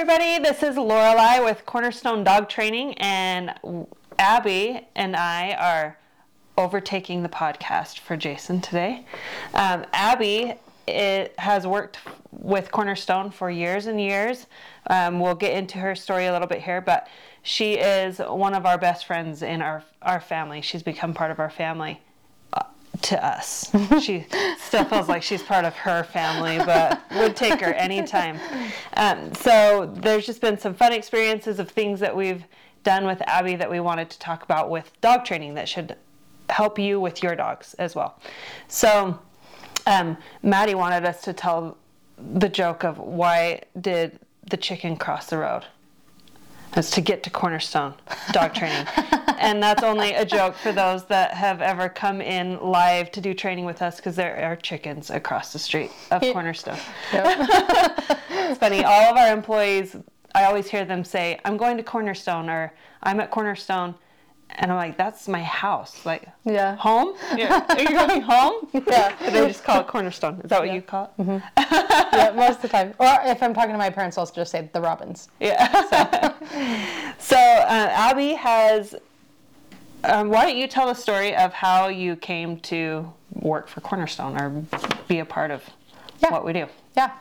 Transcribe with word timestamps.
everybody. 0.00 0.38
This 0.38 0.62
is 0.62 0.76
Lorelei 0.76 1.40
with 1.40 1.66
Cornerstone 1.66 2.22
Dog 2.22 2.48
Training, 2.48 2.94
and 2.98 3.52
Abby 4.16 4.86
and 4.94 5.16
I 5.16 5.54
are 5.54 5.98
overtaking 6.56 7.24
the 7.24 7.28
podcast 7.28 7.98
for 7.98 8.16
Jason 8.16 8.60
today. 8.60 9.04
Um, 9.54 9.84
Abby 9.92 10.54
it 10.86 11.34
has 11.36 11.66
worked 11.66 11.98
with 12.30 12.70
Cornerstone 12.70 13.32
for 13.32 13.50
years 13.50 13.86
and 13.86 14.00
years. 14.00 14.46
Um, 14.88 15.18
we'll 15.18 15.34
get 15.34 15.56
into 15.56 15.78
her 15.78 15.96
story 15.96 16.26
a 16.26 16.32
little 16.32 16.46
bit 16.46 16.62
here, 16.62 16.80
but 16.80 17.08
she 17.42 17.74
is 17.74 18.20
one 18.20 18.54
of 18.54 18.66
our 18.66 18.78
best 18.78 19.04
friends 19.04 19.42
in 19.42 19.60
our 19.60 19.82
our 20.02 20.20
family. 20.20 20.60
She's 20.60 20.84
become 20.84 21.12
part 21.12 21.32
of 21.32 21.40
our 21.40 21.50
family 21.50 22.00
to 23.02 23.24
us. 23.24 23.70
she 24.02 24.26
still 24.58 24.84
feels 24.84 25.08
like 25.08 25.22
she's 25.22 25.42
part 25.42 25.64
of 25.64 25.74
her 25.76 26.04
family, 26.04 26.58
but 26.58 27.00
would 27.16 27.36
take 27.36 27.60
her 27.60 27.72
anytime. 27.74 28.38
Um, 28.94 29.32
so 29.34 29.92
there's 29.96 30.26
just 30.26 30.40
been 30.40 30.58
some 30.58 30.74
fun 30.74 30.92
experiences 30.92 31.58
of 31.58 31.70
things 31.70 32.00
that 32.00 32.14
we've 32.14 32.44
done 32.84 33.06
with 33.06 33.20
Abby 33.22 33.56
that 33.56 33.70
we 33.70 33.80
wanted 33.80 34.10
to 34.10 34.18
talk 34.18 34.42
about 34.42 34.70
with 34.70 34.90
dog 35.00 35.24
training 35.24 35.54
that 35.54 35.68
should 35.68 35.96
help 36.48 36.78
you 36.78 36.98
with 36.98 37.22
your 37.22 37.36
dogs 37.36 37.74
as 37.74 37.94
well. 37.94 38.20
So 38.68 39.18
um, 39.86 40.16
Maddie 40.42 40.74
wanted 40.74 41.04
us 41.04 41.22
to 41.22 41.32
tell 41.32 41.76
the 42.16 42.48
joke 42.48 42.84
of 42.84 42.98
why 42.98 43.62
did 43.80 44.18
the 44.50 44.56
chicken 44.56 44.96
cross 44.96 45.26
the 45.26 45.38
road? 45.38 45.64
That's 46.72 46.90
to 46.92 47.00
get 47.00 47.22
to 47.24 47.30
Cornerstone 47.30 47.94
dog 48.32 48.54
training. 48.54 48.86
and 49.38 49.62
that's 49.62 49.82
only 49.82 50.12
a 50.14 50.24
joke 50.24 50.54
for 50.56 50.72
those 50.72 51.04
that 51.06 51.32
have 51.34 51.60
ever 51.62 51.88
come 51.88 52.20
in 52.20 52.60
live 52.60 53.10
to 53.12 53.20
do 53.20 53.34
training 53.34 53.64
with 53.64 53.82
us 53.82 53.96
because 53.96 54.16
there 54.16 54.36
are 54.44 54.56
chickens 54.56 55.10
across 55.10 55.52
the 55.52 55.58
street 55.58 55.90
of 56.10 56.20
Cornerstone. 56.22 56.78
it's 57.12 58.58
funny. 58.58 58.84
All 58.84 59.10
of 59.12 59.16
our 59.16 59.32
employees, 59.32 59.96
I 60.34 60.44
always 60.44 60.66
hear 60.68 60.84
them 60.84 61.04
say, 61.04 61.40
I'm 61.44 61.56
going 61.56 61.76
to 61.76 61.82
Cornerstone 61.82 62.48
or 62.50 62.72
I'm 63.02 63.20
at 63.20 63.30
Cornerstone. 63.30 63.94
And 64.50 64.70
I'm 64.72 64.78
like, 64.78 64.96
that's 64.96 65.28
my 65.28 65.42
house. 65.42 66.06
Like, 66.06 66.26
Yeah. 66.46 66.74
home? 66.76 67.14
Yeah. 67.36 67.66
Are 67.68 67.80
you 67.80 67.88
going 67.90 68.22
home? 68.22 68.66
Yeah. 68.72 69.14
But 69.20 69.32
they 69.34 69.46
just 69.46 69.62
call 69.62 69.80
it 69.82 69.86
Cornerstone. 69.88 70.40
Is 70.42 70.48
that 70.48 70.60
what 70.60 70.72
you 70.72 70.80
call 70.80 71.12
it? 71.18 71.42
yeah, 71.58 72.32
most 72.34 72.56
of 72.56 72.62
the 72.62 72.68
time. 72.68 72.94
Or 72.98 73.18
if 73.24 73.42
I'm 73.42 73.52
talking 73.52 73.72
to 73.72 73.78
my 73.78 73.90
parents, 73.90 74.16
I'll 74.16 74.24
just 74.26 74.50
say 74.50 74.70
the 74.72 74.80
Robbins. 74.80 75.28
Yeah. 75.38 76.32
So, 77.18 77.36
uh, 77.36 77.88
Abby 77.92 78.32
has. 78.34 78.94
Um, 80.08 80.30
why 80.30 80.46
don't 80.46 80.56
you 80.56 80.66
tell 80.66 80.86
the 80.86 80.94
story 80.94 81.36
of 81.36 81.52
how 81.52 81.88
you 81.88 82.16
came 82.16 82.58
to 82.60 83.12
work 83.34 83.68
for 83.68 83.80
Cornerstone 83.82 84.40
or 84.40 84.48
be 85.06 85.18
a 85.18 85.24
part 85.24 85.50
of 85.50 85.62
Yeah. 86.20 86.30
what 86.32 86.44
we 86.46 86.54
do? 86.54 86.66
Yeah. 86.96 87.12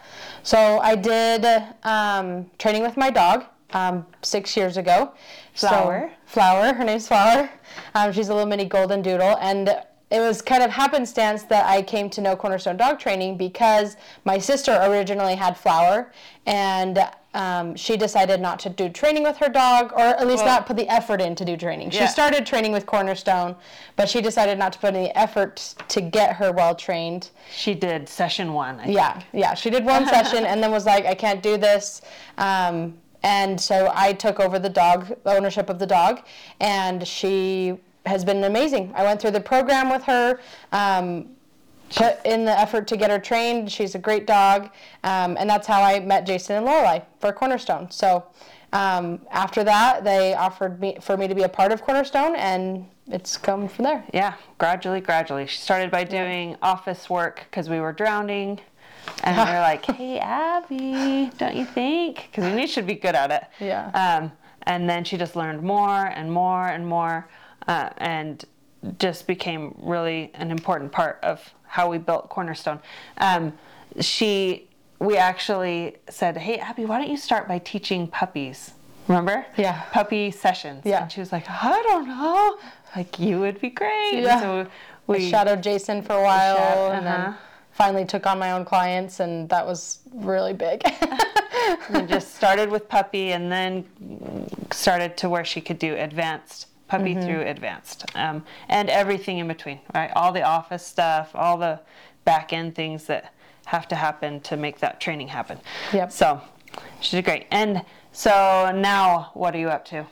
So 0.43 0.79
I 0.79 0.95
did 0.95 1.45
um, 1.83 2.49
training 2.57 2.83
with 2.83 2.95
my 2.95 3.09
dog 3.09 3.43
um, 3.73 4.05
six 4.21 4.55
years 4.55 4.77
ago. 4.77 5.11
So- 5.53 5.67
Flower. 5.67 6.11
Flower. 6.25 6.73
Her 6.73 6.83
name's 6.85 7.07
Flower. 7.07 7.49
Um, 7.93 8.13
she's 8.13 8.29
a 8.29 8.33
little 8.33 8.47
mini 8.47 8.65
golden 8.65 9.01
doodle, 9.01 9.37
and 9.41 9.67
it 10.09 10.21
was 10.21 10.41
kind 10.41 10.63
of 10.63 10.71
happenstance 10.71 11.43
that 11.43 11.65
I 11.65 11.81
came 11.81 12.09
to 12.11 12.21
know 12.21 12.37
Cornerstone 12.37 12.77
Dog 12.77 12.99
Training 12.99 13.35
because 13.37 13.97
my 14.23 14.37
sister 14.37 14.71
originally 14.83 15.35
had 15.35 15.57
Flower, 15.57 16.13
and 16.45 16.97
um, 17.37 17.75
she 17.75 17.95
decided 17.97 18.41
not 18.41 18.57
to 18.57 18.67
do 18.69 18.89
training 18.89 19.21
with 19.21 19.37
her 19.37 19.47
dog, 19.47 19.93
or 19.93 19.99
at 19.99 20.25
least 20.25 20.43
Well- 20.43 20.55
not 20.55 20.65
put 20.65 20.75
the 20.75 20.89
effort 20.89 21.21
in 21.21 21.35
to 21.35 21.45
do 21.45 21.55
training. 21.55 21.91
She 21.91 21.99
Yeah. 21.99 22.07
started 22.07 22.47
training 22.47 22.71
with 22.71 22.87
Cornerstone, 22.87 23.55
but 23.95 24.09
she 24.09 24.21
decided 24.21 24.57
not 24.57 24.73
to 24.73 24.79
put 24.79 24.95
any 24.95 25.13
effort 25.15 25.75
to 25.89 26.01
get 26.01 26.37
her 26.37 26.51
well 26.51 26.73
trained. 26.73 27.29
She 27.55 27.75
did 27.75 28.09
session 28.09 28.53
one. 28.53 28.79
I 28.79 28.85
think. 28.85 28.95
Yeah, 28.97 29.19
yeah. 29.33 29.53
She 29.53 29.69
did 29.69 29.85
one 29.85 30.07
session 30.07 30.45
and 30.47 30.63
then 30.63 30.71
was 30.71 30.87
like, 30.87 31.05
I 31.05 31.13
can't 31.13 31.43
do 31.43 31.57
this. 31.57 32.01
Um, 32.39 32.97
and 33.21 33.61
so 33.61 33.91
I 33.93 34.13
took 34.13 34.39
over 34.39 34.57
the 34.57 34.69
dog, 34.69 35.13
ownership 35.27 35.69
of 35.69 35.77
the 35.77 35.85
dog, 35.87 36.21
and 36.59 37.07
she 37.07 37.77
has 38.07 38.25
been 38.25 38.43
amazing. 38.45 38.91
I 38.95 39.03
went 39.03 39.21
through 39.21 39.31
the 39.31 39.41
program 39.41 39.91
with 39.91 40.03
her, 40.05 40.39
um, 40.71 41.27
in 42.25 42.45
the 42.45 42.59
effort 42.59 42.87
to 42.87 42.97
get 42.97 43.09
her 43.09 43.19
trained. 43.19 43.71
She's 43.71 43.95
a 43.95 43.99
great 43.99 44.27
dog, 44.27 44.69
um, 45.03 45.37
and 45.39 45.49
that's 45.49 45.67
how 45.67 45.81
I 45.81 45.99
met 45.99 46.25
Jason 46.25 46.57
and 46.57 46.67
Lorelai 46.67 47.05
for 47.19 47.31
Cornerstone. 47.31 47.89
So 47.91 48.25
um, 48.73 49.21
after 49.31 49.63
that, 49.63 50.03
they 50.03 50.33
offered 50.33 50.79
me 50.79 50.97
for 51.01 51.17
me 51.17 51.27
to 51.27 51.35
be 51.35 51.43
a 51.43 51.49
part 51.49 51.71
of 51.71 51.81
Cornerstone, 51.81 52.35
and 52.35 52.85
it's 53.07 53.37
come 53.37 53.67
from 53.67 53.83
there. 53.83 54.03
Yeah, 54.13 54.33
gradually, 54.57 55.01
gradually. 55.01 55.47
She 55.47 55.59
started 55.59 55.91
by 55.91 56.03
doing 56.03 56.57
office 56.61 57.09
work 57.09 57.45
because 57.49 57.69
we 57.69 57.79
were 57.79 57.93
drowning. 57.93 58.59
And 59.23 59.37
we 59.47 59.53
were 59.53 59.59
like, 59.59 59.85
hey, 59.85 60.19
Abby, 60.19 61.31
don't 61.37 61.55
you 61.55 61.65
think? 61.65 62.27
Because 62.29 62.43
we 62.43 62.53
knew 62.53 62.67
she'd 62.67 62.85
be 62.85 62.95
good 62.95 63.15
at 63.15 63.31
it. 63.31 63.43
Yeah. 63.59 63.89
Um, 63.91 64.31
and 64.63 64.89
then 64.89 65.05
she 65.05 65.17
just 65.17 65.37
learned 65.37 65.63
more 65.63 66.07
and 66.07 66.31
more 66.31 66.67
and 66.67 66.85
more 66.85 67.29
uh, 67.67 67.89
and 67.97 68.43
just 68.99 69.27
became 69.27 69.75
really 69.81 70.31
an 70.35 70.51
important 70.51 70.91
part 70.91 71.19
of 71.23 71.53
how 71.67 71.89
we 71.89 71.97
built 71.97 72.29
Cornerstone. 72.29 72.79
Um, 73.17 73.53
she, 73.99 74.67
we 74.99 75.17
actually 75.17 75.97
said, 76.09 76.37
hey, 76.37 76.57
Abby, 76.57 76.85
why 76.85 76.99
don't 76.99 77.09
you 77.09 77.17
start 77.17 77.47
by 77.47 77.59
teaching 77.59 78.07
puppies? 78.07 78.71
Remember? 79.07 79.45
Yeah. 79.57 79.83
Puppy 79.91 80.31
sessions. 80.31 80.83
Yeah. 80.85 81.03
And 81.03 81.11
she 81.11 81.19
was 81.19 81.31
like, 81.31 81.49
I 81.49 81.81
don't 81.83 82.07
know. 82.07 82.57
Like, 82.95 83.19
you 83.19 83.39
would 83.39 83.61
be 83.61 83.69
great. 83.69 84.15
And 84.15 84.23
Yeah. 84.23 84.41
So 84.41 84.59
I 84.61 84.67
we 85.07 85.29
shadowed 85.29 85.63
Jason 85.63 86.01
for 86.01 86.13
a 86.13 86.21
while, 86.21 86.57
Shad- 86.57 86.97
and 86.97 87.07
uh-huh. 87.07 87.17
then 87.17 87.35
finally 87.71 88.05
took 88.05 88.25
on 88.25 88.39
my 88.39 88.51
own 88.51 88.65
clients, 88.65 89.19
and 89.19 89.47
that 89.49 89.65
was 89.65 89.99
really 90.13 90.53
big. 90.53 90.81
and 91.89 92.09
just 92.09 92.35
started 92.35 92.69
with 92.69 92.89
puppy 92.89 93.31
and 93.31 93.51
then 93.51 93.85
started 94.71 95.15
to 95.17 95.29
where 95.29 95.45
she 95.45 95.61
could 95.61 95.79
do 95.79 95.95
advanced 95.95 96.67
puppy 96.87 97.13
Mm-hmm. 97.15 97.25
through 97.25 97.41
advanced 97.41 98.05
um, 98.15 98.43
and 98.69 98.89
everything 98.89 99.37
in 99.39 99.47
between 99.47 99.79
right 99.93 100.11
all 100.15 100.31
the 100.31 100.43
office 100.43 100.85
stuff 100.85 101.31
all 101.35 101.57
the 101.57 101.79
back 102.25 102.53
end 102.53 102.75
things 102.75 103.05
that 103.05 103.33
have 103.65 103.87
to 103.89 103.95
happen 103.95 104.39
to 104.41 104.55
make 104.57 104.79
that 104.79 104.99
training 105.01 105.27
happen 105.27 105.59
Yep. 105.93 106.11
so 106.11 106.41
she 107.01 107.17
did 107.17 107.25
great 107.25 107.45
and 107.51 107.83
so 108.11 108.71
now 108.75 109.31
what 109.33 109.53
are 109.55 109.59
you 109.59 109.69
up 109.69 109.85
to 109.85 110.05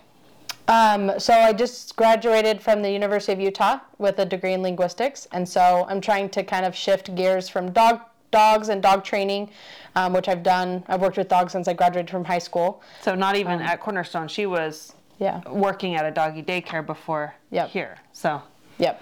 Um, 0.68 1.20
so 1.20 1.32
I 1.34 1.54
just 1.54 1.96
graduated 1.96 2.60
from 2.60 2.82
the 2.82 2.90
University 2.92 3.32
of 3.34 3.40
Utah 3.40 3.78
with 4.00 4.18
a 4.18 4.26
degree 4.26 4.54
in 4.54 4.64
linguistics, 4.64 5.28
and 5.32 5.48
so 5.48 5.86
I'm 5.88 6.02
trying 6.02 6.28
to 6.30 6.44
kind 6.44 6.66
of 6.66 6.76
shift 6.76 7.14
gears 7.14 7.48
from 7.48 7.72
dog 7.72 8.02
dogs 8.32 8.70
and 8.70 8.82
dog 8.82 9.04
training, 9.04 9.52
um, 9.96 10.12
which 10.12 10.28
I've 10.28 10.42
done. 10.42 10.84
I've 10.88 11.02
worked 11.02 11.18
with 11.18 11.28
dogs 11.28 11.52
since 11.52 11.68
I 11.68 11.74
graduated 11.74 12.10
from 12.10 12.26
high 12.26 12.40
school. 12.42 12.82
so 13.02 13.14
not 13.14 13.36
even 13.36 13.54
Um, 13.62 13.62
at 13.62 13.80
cornerstone 13.80 14.28
she 14.28 14.48
was 14.48 14.95
Yeah. 15.20 15.42
working 15.50 15.96
at 15.96 16.06
a 16.06 16.12
doggy 16.12 16.44
daycare 16.44 16.86
before 16.86 17.36
Yep. 17.52 17.70
here 17.70 17.98
so 18.14 18.42
Yep. 18.78 19.02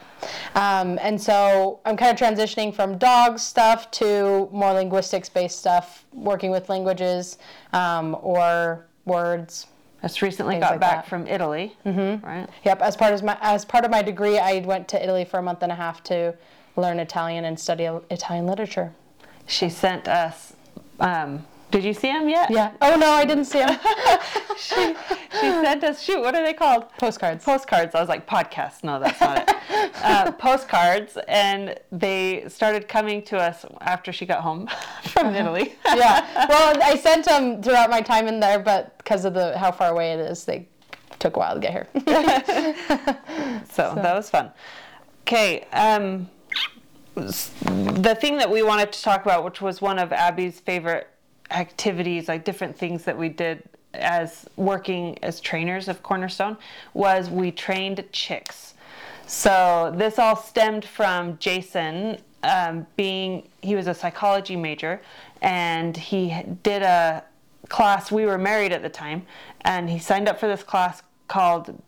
Um, 0.54 1.00
and 1.02 1.20
so 1.20 1.80
I'm 1.84 1.98
kind 1.98 2.12
of 2.14 2.20
transitioning 2.28 2.76
from 2.76 3.00
dog 3.00 3.40
stuff 3.40 3.90
to 3.92 4.48
more 4.52 4.72
linguistics 4.72 5.30
based 5.30 5.58
stuff, 5.58 6.06
working 6.14 6.52
with 6.52 6.70
languages 6.70 7.40
um, 7.74 8.16
or 8.22 8.86
words. 9.06 9.66
just 10.04 10.22
recently 10.22 10.60
got 10.60 10.72
like 10.74 10.80
back 10.80 11.04
that. 11.06 11.10
from 11.10 11.26
italy 11.26 11.76
mm-hmm. 11.86 12.24
right 12.24 12.48
Yep. 12.66 12.82
As 12.84 12.96
part 12.96 13.14
of 13.16 13.24
my 13.24 13.36
as 13.42 13.66
part 13.66 13.84
of 13.84 13.90
my 13.90 14.04
degree, 14.04 14.38
I 14.38 14.60
went 14.60 14.88
to 14.90 15.04
Italy 15.04 15.26
for 15.26 15.40
a 15.40 15.42
month 15.42 15.64
and 15.64 15.72
a 15.72 15.76
half 15.76 16.04
to 16.04 16.36
learn 16.76 17.00
Italian 17.00 17.46
and 17.46 17.60
study 17.60 17.86
Italian 18.12 18.46
literature. 18.46 18.94
she 19.48 19.70
sent 19.70 20.08
us 20.08 20.54
um, 21.00 21.48
did 21.74 21.84
you 21.84 21.94
see 21.94 22.08
him 22.08 22.30
yet 22.30 22.50
Yeah. 22.52 22.72
Oh 22.82 22.96
no, 22.96 23.10
I 23.10 23.26
didn't 23.26 23.46
see 23.46 23.60
him. 23.60 23.70
she, 24.58 24.96
she 25.32 25.48
sent 25.66 25.84
us 25.84 26.02
shoot 26.02 26.22
what 26.22 26.36
are 26.36 26.46
they 26.46 26.54
called 26.54 26.86
Postcards. 27.00 27.44
postcards 27.44 27.96
i 27.96 28.00
was 28.00 28.08
like 28.08 28.28
podcasts 28.28 28.84
no 28.84 29.00
that's 29.00 29.20
not 29.20 29.50
it 29.50 29.56
uh, 30.04 30.32
postcards 30.34 31.18
and 31.28 31.76
they 31.92 32.46
started 32.48 32.88
coming 32.88 33.24
to 33.24 33.38
us 33.38 33.66
after 33.82 34.14
she 34.14 34.26
got 34.26 34.42
home 34.42 34.70
from 35.06 35.34
italy 35.36 35.76
yeah. 35.86 36.48
Well, 36.48 36.78
I 36.82 36.96
sent 36.98 37.26
them 37.26 37.62
throughout 37.62 37.90
my 37.90 38.02
time 38.02 38.28
in 38.28 38.40
there, 38.40 38.60
but 38.60 38.98
because 39.00 39.26
of 39.26 39.34
the 39.34 39.58
how 39.58 39.72
far 39.72 39.92
away 39.92 40.14
it 40.14 40.20
is, 40.20 40.46
they 40.46 40.68
took 41.20 41.36
a 41.36 41.40
while 41.40 41.54
to 41.56 41.60
get 41.60 41.72
here. 41.72 41.88
so, 43.72 43.94
that 43.96 44.14
was 44.14 44.30
fun 44.30 44.52
okay 45.22 45.66
um, 45.72 46.30
the 47.16 48.18
thing 48.20 48.38
that 48.38 48.50
we 48.50 48.62
wanted 48.62 48.92
to 48.92 49.02
talk 49.02 49.24
about 49.24 49.44
which 49.44 49.62
was 49.62 49.82
one 49.82 49.98
of 50.00 50.12
abby's 50.12 50.60
favorite 50.60 51.08
activities 51.54 52.28
like 52.28 52.44
different 52.44 52.78
things 52.78 53.04
that 53.06 53.18
we 53.18 53.30
did 53.30 53.64
as 53.94 54.46
working 54.56 55.18
as 55.24 55.40
trainers 55.40 55.88
of 55.88 56.02
cornerstone 56.02 56.58
was 56.94 57.30
we 57.30 57.52
trained 57.52 58.04
chicks 58.12 58.74
So 59.28 59.94
this 59.96 60.20
all 60.20 60.36
stemmed 60.36 60.84
from 60.86 61.38
Jason 61.38 62.18
um, 62.44 62.86
being 62.98 63.48
he 63.62 63.76
was 63.76 63.88
a 63.88 63.94
psychology 63.94 64.56
major, 64.58 65.02
and 65.42 65.96
he 65.96 66.36
did 66.64 66.82
a 66.84 67.24
class. 67.70 68.12
We 68.12 68.26
were 68.26 68.38
married 68.38 68.74
at 68.74 68.82
the 68.82 68.90
time, 68.90 69.26
and 69.62 69.90
he 69.90 69.98
signed 70.00 70.28
up 70.28 70.40
for 70.40 70.48
this 70.48 70.64
class 70.64 71.02
called 71.28 71.82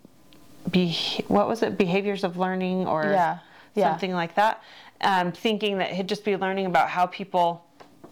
be 0.72 0.94
what 1.28 1.48
was 1.48 1.62
it 1.62 1.78
behaviors 1.78 2.24
of 2.24 2.38
learning 2.38 2.88
or 2.88 3.04
Yeah, 3.04 3.40
yeah. 3.76 3.92
something 3.92 4.14
like 4.14 4.36
that. 4.36 4.64
Um, 5.02 5.32
thinking 5.34 5.78
that 5.80 5.92
he'd 5.92 6.08
just 6.08 6.24
be 6.24 6.38
learning 6.38 6.66
about 6.68 6.88
how 6.90 7.06
people 7.06 7.66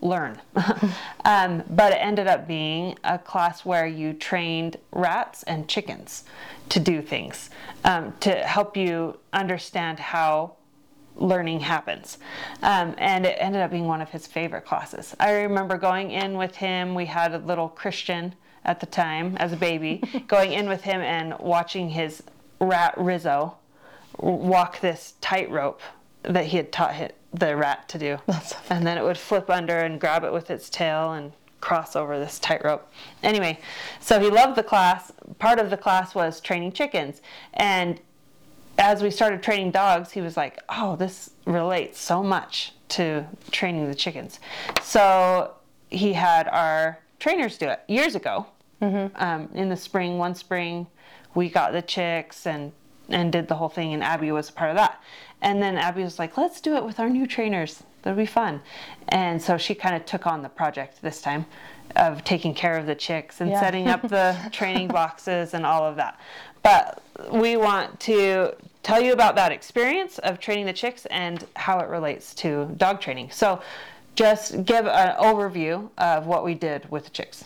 learn. 0.04 0.40
um, 1.26 1.64
but 1.70 1.94
it 1.94 1.98
ended 1.98 2.28
up 2.28 2.48
being 2.48 2.98
a 3.04 3.18
class 3.18 3.66
where 3.66 3.88
you 3.88 4.14
trained 4.14 4.78
rats 4.92 5.44
and 5.44 5.68
chickens 5.68 6.26
to 6.70 6.80
do 6.80 7.02
things 7.02 7.50
um, 7.86 8.14
to 8.20 8.32
help 8.36 8.78
you 8.78 9.18
understand 9.32 10.00
how 10.00 10.56
learning 11.16 11.60
happens. 11.62 12.18
Um, 12.62 12.96
and 12.98 13.26
it 13.26 13.38
ended 13.40 13.62
up 13.62 13.72
being 13.72 13.88
one 13.88 14.02
of 14.02 14.10
his 14.10 14.28
favorite 14.28 14.66
classes. 14.66 15.16
I 15.20 15.32
remember 15.32 15.78
going 15.78 16.12
in 16.12 16.38
with 16.38 16.56
him, 16.56 16.96
we 16.96 17.06
had 17.06 17.34
a 17.34 17.38
little 17.38 17.70
Christian 17.70 18.36
at 18.66 18.80
the 18.80 18.86
time 18.86 19.38
as 19.38 19.54
a 19.54 19.58
baby, 19.58 20.02
going 20.28 20.54
in 20.54 20.68
with 20.68 20.82
him 20.82 21.02
and 21.02 21.38
watching 21.40 21.90
his 21.90 22.24
rat 22.60 22.94
Rizzo 22.98 23.56
walk 24.18 24.80
this 24.80 25.14
tightrope 25.22 25.82
that 26.24 26.46
he 26.46 26.58
had 26.58 26.72
taught 26.72 26.96
the 27.34 27.56
rat 27.56 27.88
to 27.90 27.98
do. 27.98 28.18
and 28.70 28.86
then 28.86 28.98
it 28.98 29.04
would 29.04 29.18
flip 29.18 29.50
under 29.50 29.80
and 29.80 30.00
grab 30.00 30.24
it 30.24 30.32
with 30.32 30.50
its 30.52 30.70
tail 30.70 31.14
and 31.14 31.32
cross 31.62 31.96
over 31.96 32.20
this 32.20 32.40
tightrope. 32.40 32.92
Anyway, 33.24 33.58
so 34.00 34.20
he 34.20 34.30
loved 34.30 34.56
the 34.58 34.64
class. 34.64 35.12
Part 35.40 35.60
of 35.60 35.70
the 35.70 35.78
class 35.78 36.14
was 36.14 36.42
training 36.42 36.74
chickens. 36.74 37.22
And 37.54 38.00
as 38.78 39.02
we 39.02 39.10
started 39.12 39.42
training 39.42 39.72
dogs, 39.72 40.12
he 40.12 40.22
was 40.22 40.36
like, 40.36 40.60
oh, 40.70 40.96
this 40.96 41.32
relates 41.46 42.00
so 42.00 42.22
much 42.22 42.74
to 42.90 43.26
training 43.52 43.88
the 43.88 43.96
chickens. 43.96 44.40
So 44.82 45.54
he 45.90 46.14
had 46.14 46.48
our 46.48 47.00
trainers 47.20 47.58
do 47.58 47.70
it 47.70 47.82
years 47.88 48.16
ago. 48.16 48.46
Mm-hmm. 48.82 49.16
Um, 49.24 49.50
in 49.54 49.70
the 49.70 49.78
spring, 49.78 50.18
one 50.18 50.36
spring, 50.36 50.88
we 51.34 51.50
got 51.50 51.72
the 51.72 51.82
chicks 51.82 52.46
and 52.46 52.74
and 53.14 53.32
did 53.32 53.48
the 53.48 53.56
whole 53.56 53.70
thing, 53.70 53.94
and 53.94 54.04
Abby 54.04 54.32
was 54.32 54.50
a 54.50 54.54
part 54.54 54.70
of 54.70 54.76
that. 54.76 55.02
And 55.42 55.62
then 55.62 55.78
Abby 55.78 56.04
was 56.04 56.20
like, 56.20 56.38
let's 56.38 56.62
do 56.62 56.76
it 56.76 56.84
with 56.86 57.00
our 57.00 57.10
new 57.10 57.28
trainers. 57.28 57.84
That'll 58.02 58.18
be 58.18 58.26
fun. 58.26 58.62
And 59.10 59.42
so 59.42 59.58
she 59.58 59.76
kind 59.76 59.96
of 59.96 60.06
took 60.06 60.26
on 60.26 60.42
the 60.42 60.50
project 60.50 61.02
this 61.02 61.22
time 61.22 61.46
of 61.96 62.24
taking 62.24 62.54
care 62.54 62.78
of 62.78 62.86
the 62.86 62.96
chicks 62.96 63.42
and 63.42 63.50
yeah. 63.50 63.60
setting 63.60 63.88
up 63.88 64.02
the 64.02 64.38
training 64.52 64.88
boxes 64.88 65.54
and 65.54 65.66
all 65.66 65.84
of 65.84 65.96
that. 65.98 66.20
But 66.64 67.04
we 67.32 67.58
want 67.58 68.00
to 68.02 68.56
tell 68.84 69.02
you 69.02 69.14
about 69.14 69.36
that 69.36 69.52
experience 69.52 70.18
of 70.20 70.40
training 70.40 70.66
the 70.66 70.74
chicks 70.74 71.06
and 71.08 71.46
how 71.56 71.80
it 71.80 71.90
relates 71.90 72.34
to 72.36 72.66
dog 72.78 73.02
training. 73.02 73.32
So, 73.32 73.62
just 74.16 74.64
give 74.66 74.86
an 74.86 75.16
overview 75.18 75.90
of 75.98 76.28
what 76.28 76.46
we 76.46 76.54
did 76.54 76.90
with 76.92 77.06
the 77.06 77.10
chicks. 77.10 77.46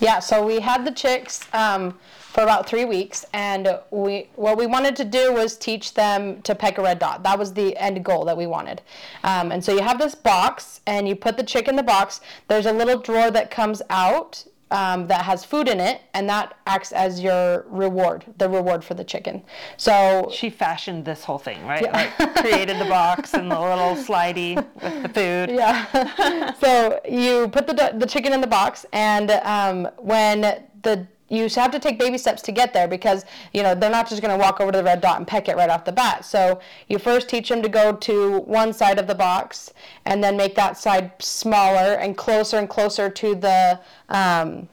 Yeah, 0.00 0.18
so 0.18 0.44
we 0.44 0.58
had 0.58 0.84
the 0.84 0.90
chicks 0.90 1.46
um, 1.54 1.96
for 2.30 2.42
about 2.42 2.68
three 2.68 2.84
weeks, 2.84 3.24
and 3.32 3.78
we 3.90 4.28
what 4.36 4.56
we 4.56 4.66
wanted 4.66 4.94
to 4.96 5.04
do 5.04 5.32
was 5.32 5.56
teach 5.56 5.94
them 5.94 6.40
to 6.42 6.54
peck 6.54 6.78
a 6.78 6.82
red 6.82 6.98
dot. 7.00 7.22
That 7.24 7.38
was 7.38 7.52
the 7.52 7.76
end 7.76 8.04
goal 8.04 8.24
that 8.24 8.36
we 8.36 8.46
wanted. 8.46 8.82
Um, 9.24 9.50
and 9.50 9.64
so 9.64 9.74
you 9.74 9.82
have 9.82 9.98
this 9.98 10.14
box, 10.14 10.80
and 10.86 11.08
you 11.08 11.16
put 11.16 11.36
the 11.36 11.42
chick 11.42 11.66
in 11.66 11.74
the 11.74 11.82
box. 11.82 12.20
There's 12.46 12.66
a 12.66 12.72
little 12.72 12.98
drawer 12.98 13.30
that 13.32 13.50
comes 13.50 13.82
out 13.90 14.44
um, 14.70 15.08
that 15.08 15.24
has 15.24 15.44
food 15.44 15.68
in 15.68 15.80
it, 15.80 16.02
and 16.14 16.28
that 16.28 16.56
acts 16.66 16.92
as 16.92 17.20
your 17.20 17.64
reward, 17.68 18.24
the 18.38 18.48
reward 18.48 18.84
for 18.84 18.94
the 18.94 19.02
chicken. 19.02 19.42
So 19.76 20.30
she 20.32 20.50
fashioned 20.50 21.04
this 21.04 21.24
whole 21.24 21.38
thing, 21.38 21.66
right? 21.66 21.82
Yeah. 21.82 22.10
Like 22.18 22.36
created 22.36 22.78
the 22.78 22.84
box 22.84 23.34
and 23.34 23.50
the 23.50 23.60
little 23.60 23.96
slidey 23.96 24.54
with 24.80 25.02
the 25.02 25.08
food. 25.08 25.50
Yeah. 25.60 26.54
so 26.54 27.00
you 27.08 27.48
put 27.48 27.66
the 27.66 27.92
the 27.98 28.06
chicken 28.06 28.32
in 28.32 28.40
the 28.40 28.46
box, 28.46 28.86
and 28.92 29.32
um, 29.42 29.88
when 29.98 30.42
the 30.82 31.06
you 31.30 31.48
have 31.54 31.70
to 31.70 31.78
take 31.78 31.98
baby 31.98 32.18
steps 32.18 32.42
to 32.42 32.52
get 32.52 32.74
there 32.74 32.88
because 32.88 33.24
you 33.54 33.62
know 33.62 33.74
they're 33.74 33.90
not 33.90 34.08
just 34.08 34.20
going 34.20 34.36
to 34.36 34.42
walk 34.42 34.60
over 34.60 34.72
to 34.72 34.78
the 34.78 34.84
red 34.84 35.00
dot 35.00 35.16
and 35.16 35.26
peck 35.26 35.48
it 35.48 35.56
right 35.56 35.70
off 35.70 35.84
the 35.84 35.92
bat 35.92 36.24
so 36.24 36.60
you 36.88 36.98
first 36.98 37.28
teach 37.28 37.48
them 37.48 37.62
to 37.62 37.68
go 37.68 37.92
to 37.92 38.40
one 38.40 38.72
side 38.72 38.98
of 38.98 39.06
the 39.06 39.14
box 39.14 39.72
and 40.04 40.22
then 40.22 40.36
make 40.36 40.54
that 40.54 40.76
side 40.76 41.12
smaller 41.20 41.94
and 41.94 42.16
closer 42.16 42.58
and 42.58 42.68
closer 42.68 43.08
to 43.08 43.34
the 43.34 43.80
um, 44.08 44.68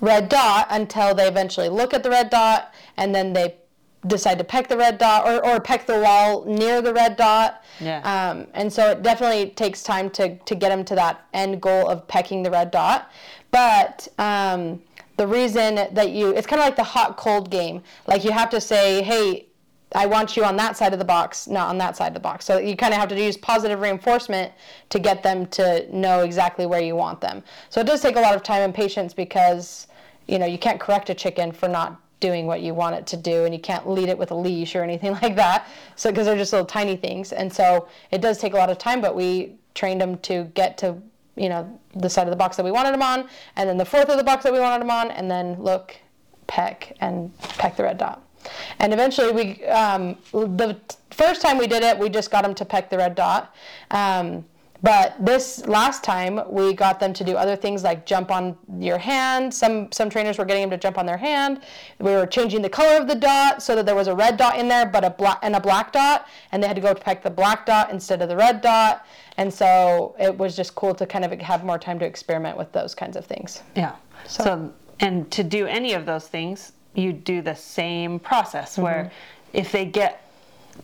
red 0.00 0.28
dot 0.28 0.66
until 0.70 1.14
they 1.14 1.28
eventually 1.28 1.68
look 1.68 1.94
at 1.94 2.02
the 2.02 2.10
red 2.10 2.30
dot 2.30 2.74
and 2.96 3.14
then 3.14 3.32
they 3.32 3.54
decide 4.06 4.38
to 4.38 4.44
peck 4.44 4.68
the 4.68 4.76
red 4.76 4.98
dot 4.98 5.26
or, 5.26 5.44
or 5.44 5.60
peck 5.60 5.86
the 5.86 5.98
wall 5.98 6.44
near 6.44 6.80
the 6.80 6.92
red 6.92 7.16
dot. 7.16 7.64
Yeah. 7.80 8.00
Um, 8.00 8.46
and 8.54 8.72
so 8.72 8.90
it 8.90 9.02
definitely 9.02 9.50
takes 9.50 9.82
time 9.82 10.10
to, 10.10 10.36
to 10.38 10.54
get 10.54 10.68
them 10.68 10.84
to 10.84 10.94
that 10.94 11.26
end 11.32 11.60
goal 11.60 11.88
of 11.88 12.06
pecking 12.06 12.42
the 12.42 12.50
red 12.50 12.70
dot. 12.70 13.10
But 13.50 14.06
um, 14.18 14.82
the 15.16 15.26
reason 15.26 15.74
that 15.74 16.10
you 16.10 16.30
it's 16.30 16.46
kind 16.46 16.60
of 16.60 16.66
like 16.66 16.76
the 16.76 16.84
hot 16.84 17.16
cold 17.16 17.50
game. 17.50 17.82
Like 18.06 18.24
you 18.24 18.32
have 18.32 18.50
to 18.50 18.60
say 18.60 19.02
hey 19.02 19.46
i 19.94 20.04
want 20.04 20.36
you 20.36 20.44
on 20.44 20.56
that 20.56 20.76
side 20.76 20.92
of 20.92 20.98
the 20.98 21.04
box 21.04 21.46
not 21.46 21.68
on 21.68 21.78
that 21.78 21.96
side 21.96 22.08
of 22.08 22.14
the 22.14 22.20
box. 22.20 22.44
So 22.44 22.58
you 22.58 22.76
kind 22.76 22.92
of 22.92 23.00
have 23.00 23.08
to 23.10 23.20
use 23.20 23.36
positive 23.36 23.80
reinforcement 23.80 24.52
to 24.90 24.98
get 24.98 25.22
them 25.22 25.46
to 25.46 25.86
know 25.96 26.20
exactly 26.20 26.66
where 26.66 26.80
you 26.80 26.96
want 26.96 27.20
them. 27.20 27.42
So 27.70 27.80
it 27.80 27.86
does 27.86 28.00
take 28.00 28.16
a 28.16 28.20
lot 28.20 28.34
of 28.34 28.42
time 28.42 28.62
and 28.62 28.74
patience 28.74 29.14
because 29.14 29.86
you 30.26 30.38
know 30.38 30.46
you 30.46 30.58
can't 30.58 30.80
correct 30.80 31.10
a 31.10 31.14
chicken 31.14 31.52
for 31.52 31.68
not 31.68 32.00
doing 32.18 32.46
what 32.46 32.62
you 32.62 32.72
want 32.74 32.96
it 32.96 33.06
to 33.06 33.16
do 33.16 33.44
and 33.44 33.54
you 33.54 33.60
can't 33.60 33.88
lead 33.88 34.08
it 34.08 34.16
with 34.16 34.30
a 34.30 34.34
leash 34.34 34.74
or 34.74 34.82
anything 34.82 35.12
like 35.22 35.36
that. 35.36 35.66
So 35.96 36.10
because 36.10 36.26
they're 36.26 36.36
just 36.36 36.52
little 36.52 36.66
tiny 36.66 36.96
things. 36.96 37.32
And 37.32 37.52
so 37.52 37.88
it 38.10 38.20
does 38.20 38.38
take 38.38 38.52
a 38.52 38.56
lot 38.56 38.70
of 38.70 38.78
time 38.78 39.00
but 39.00 39.14
we 39.14 39.56
trained 39.74 40.00
them 40.00 40.18
to 40.18 40.44
get 40.54 40.78
to 40.78 41.00
you 41.36 41.48
know, 41.48 41.78
the 41.94 42.08
side 42.08 42.26
of 42.26 42.30
the 42.30 42.36
box 42.36 42.56
that 42.56 42.64
we 42.64 42.70
wanted 42.70 42.92
them 42.92 43.02
on, 43.02 43.28
and 43.56 43.68
then 43.68 43.76
the 43.76 43.84
fourth 43.84 44.08
of 44.08 44.16
the 44.16 44.24
box 44.24 44.42
that 44.44 44.52
we 44.52 44.60
wanted 44.60 44.80
them 44.80 44.90
on, 44.90 45.10
and 45.10 45.30
then 45.30 45.62
look, 45.62 45.96
peck, 46.46 46.96
and 47.00 47.36
peck 47.38 47.76
the 47.76 47.82
red 47.82 47.98
dot. 47.98 48.22
And 48.78 48.92
eventually, 48.92 49.32
we 49.32 49.64
um, 49.66 50.16
the 50.32 50.78
first 51.10 51.42
time 51.42 51.58
we 51.58 51.66
did 51.66 51.82
it, 51.82 51.98
we 51.98 52.08
just 52.08 52.30
got 52.30 52.42
them 52.42 52.54
to 52.54 52.64
peck 52.64 52.90
the 52.90 52.98
red 52.98 53.14
dot. 53.14 53.54
Um, 53.90 54.44
but 54.82 55.14
this 55.18 55.66
last 55.66 56.04
time, 56.04 56.40
we 56.48 56.74
got 56.74 57.00
them 57.00 57.12
to 57.14 57.24
do 57.24 57.36
other 57.36 57.56
things 57.56 57.82
like 57.82 58.04
jump 58.04 58.30
on 58.30 58.56
your 58.78 58.98
hand. 58.98 59.52
Some 59.52 59.90
some 59.90 60.10
trainers 60.10 60.38
were 60.38 60.44
getting 60.44 60.62
them 60.62 60.70
to 60.70 60.76
jump 60.76 60.98
on 60.98 61.06
their 61.06 61.16
hand. 61.16 61.62
We 61.98 62.12
were 62.12 62.26
changing 62.26 62.62
the 62.62 62.68
color 62.68 63.00
of 63.00 63.08
the 63.08 63.14
dot 63.14 63.62
so 63.62 63.74
that 63.74 63.86
there 63.86 63.94
was 63.94 64.08
a 64.08 64.14
red 64.14 64.36
dot 64.36 64.58
in 64.58 64.68
there, 64.68 64.86
but 64.86 65.04
a 65.04 65.10
black 65.10 65.38
and 65.42 65.56
a 65.56 65.60
black 65.60 65.92
dot, 65.92 66.28
and 66.52 66.62
they 66.62 66.66
had 66.66 66.76
to 66.76 66.82
go 66.82 66.94
peck 66.94 67.22
the 67.22 67.30
black 67.30 67.64
dot 67.66 67.90
instead 67.90 68.20
of 68.20 68.28
the 68.28 68.36
red 68.36 68.60
dot. 68.60 69.06
And 69.38 69.52
so 69.52 70.14
it 70.18 70.36
was 70.36 70.56
just 70.56 70.74
cool 70.74 70.94
to 70.94 71.06
kind 71.06 71.24
of 71.24 71.32
have 71.40 71.64
more 71.64 71.78
time 71.78 71.98
to 71.98 72.04
experiment 72.04 72.56
with 72.56 72.72
those 72.72 72.94
kinds 72.94 73.16
of 73.16 73.24
things. 73.24 73.62
Yeah. 73.74 73.96
So, 74.26 74.44
so 74.44 74.72
and 75.00 75.30
to 75.30 75.42
do 75.42 75.66
any 75.66 75.94
of 75.94 76.06
those 76.06 76.28
things, 76.28 76.72
you 76.94 77.12
do 77.12 77.42
the 77.42 77.54
same 77.54 78.18
process 78.18 78.72
mm-hmm. 78.72 78.82
where 78.82 79.12
if 79.52 79.72
they 79.72 79.86
get 79.86 80.22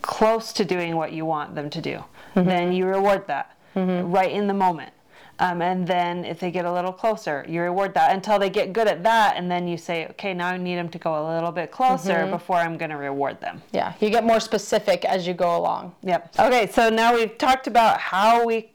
close 0.01 0.53
to 0.55 0.65
doing 0.65 0.97
what 0.97 1.13
you 1.13 1.27
want 1.27 1.55
them 1.55 1.69
to 1.69 1.81
do, 1.81 2.03
mm-hmm. 2.35 2.45
then 2.45 2.73
you 2.73 2.87
reward 2.87 3.27
that 3.27 3.57
mm-hmm. 3.75 4.11
right 4.11 4.31
in 4.31 4.47
the 4.47 4.55
moment. 4.55 4.93
Um, 5.39 5.61
and 5.61 5.87
then 5.87 6.25
if 6.25 6.39
they 6.39 6.51
get 6.51 6.67
a 6.67 6.73
little 6.73 6.93
closer, 6.93 7.45
you 7.49 7.63
reward 7.63 7.95
that 7.95 8.15
until 8.15 8.39
they 8.39 8.51
get 8.51 8.73
good 8.73 8.87
at 8.87 9.03
that, 9.03 9.37
and 9.37 9.51
then 9.51 9.67
you 9.67 9.77
say, 9.77 10.07
okay, 10.11 10.35
now 10.35 10.49
I 10.49 10.57
need 10.57 10.77
them 10.77 10.89
to 10.91 10.99
go 10.99 11.27
a 11.27 11.35
little 11.35 11.51
bit 11.51 11.73
closer 11.73 12.13
mm-hmm. 12.13 12.31
before 12.31 12.57
I'm 12.57 12.79
going 12.79 12.91
to 12.91 12.97
reward 12.97 13.41
them. 13.41 13.61
Yeah, 13.73 13.95
you 13.99 14.11
get 14.11 14.25
more 14.25 14.41
specific 14.41 15.05
as 15.05 15.27
you 15.27 15.35
go 15.35 15.57
along. 15.57 15.95
Yep. 16.03 16.35
Okay, 16.39 16.71
so 16.71 16.91
now 16.91 17.15
we've 17.15 17.37
talked 17.39 17.67
about 17.67 17.99
how 17.99 18.45
we 18.45 18.71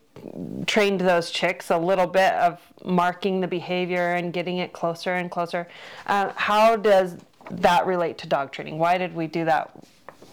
trained 0.66 1.00
those 1.00 1.32
chicks, 1.32 1.70
a 1.70 1.78
little 1.78 2.08
bit 2.08 2.34
of 2.34 2.60
marking 2.84 3.40
the 3.40 3.48
behavior 3.48 4.16
and 4.16 4.34
getting 4.34 4.58
it 4.58 4.74
closer 4.74 5.14
and 5.14 5.32
closer. 5.32 5.68
Uh, 6.08 6.34
how 6.36 6.76
does 6.76 7.18
that 7.52 7.86
relate 7.86 8.18
to 8.18 8.28
dog 8.28 8.52
training? 8.52 8.78
Why 8.78 8.98
did 8.98 9.16
we 9.16 9.28
do 9.28 9.46
that 9.46 9.72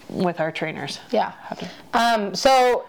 with 0.09 0.41
our 0.41 0.51
trainers? 0.51 0.99
Yeah. 1.11 1.33
Um, 1.93 2.35
so 2.35 2.87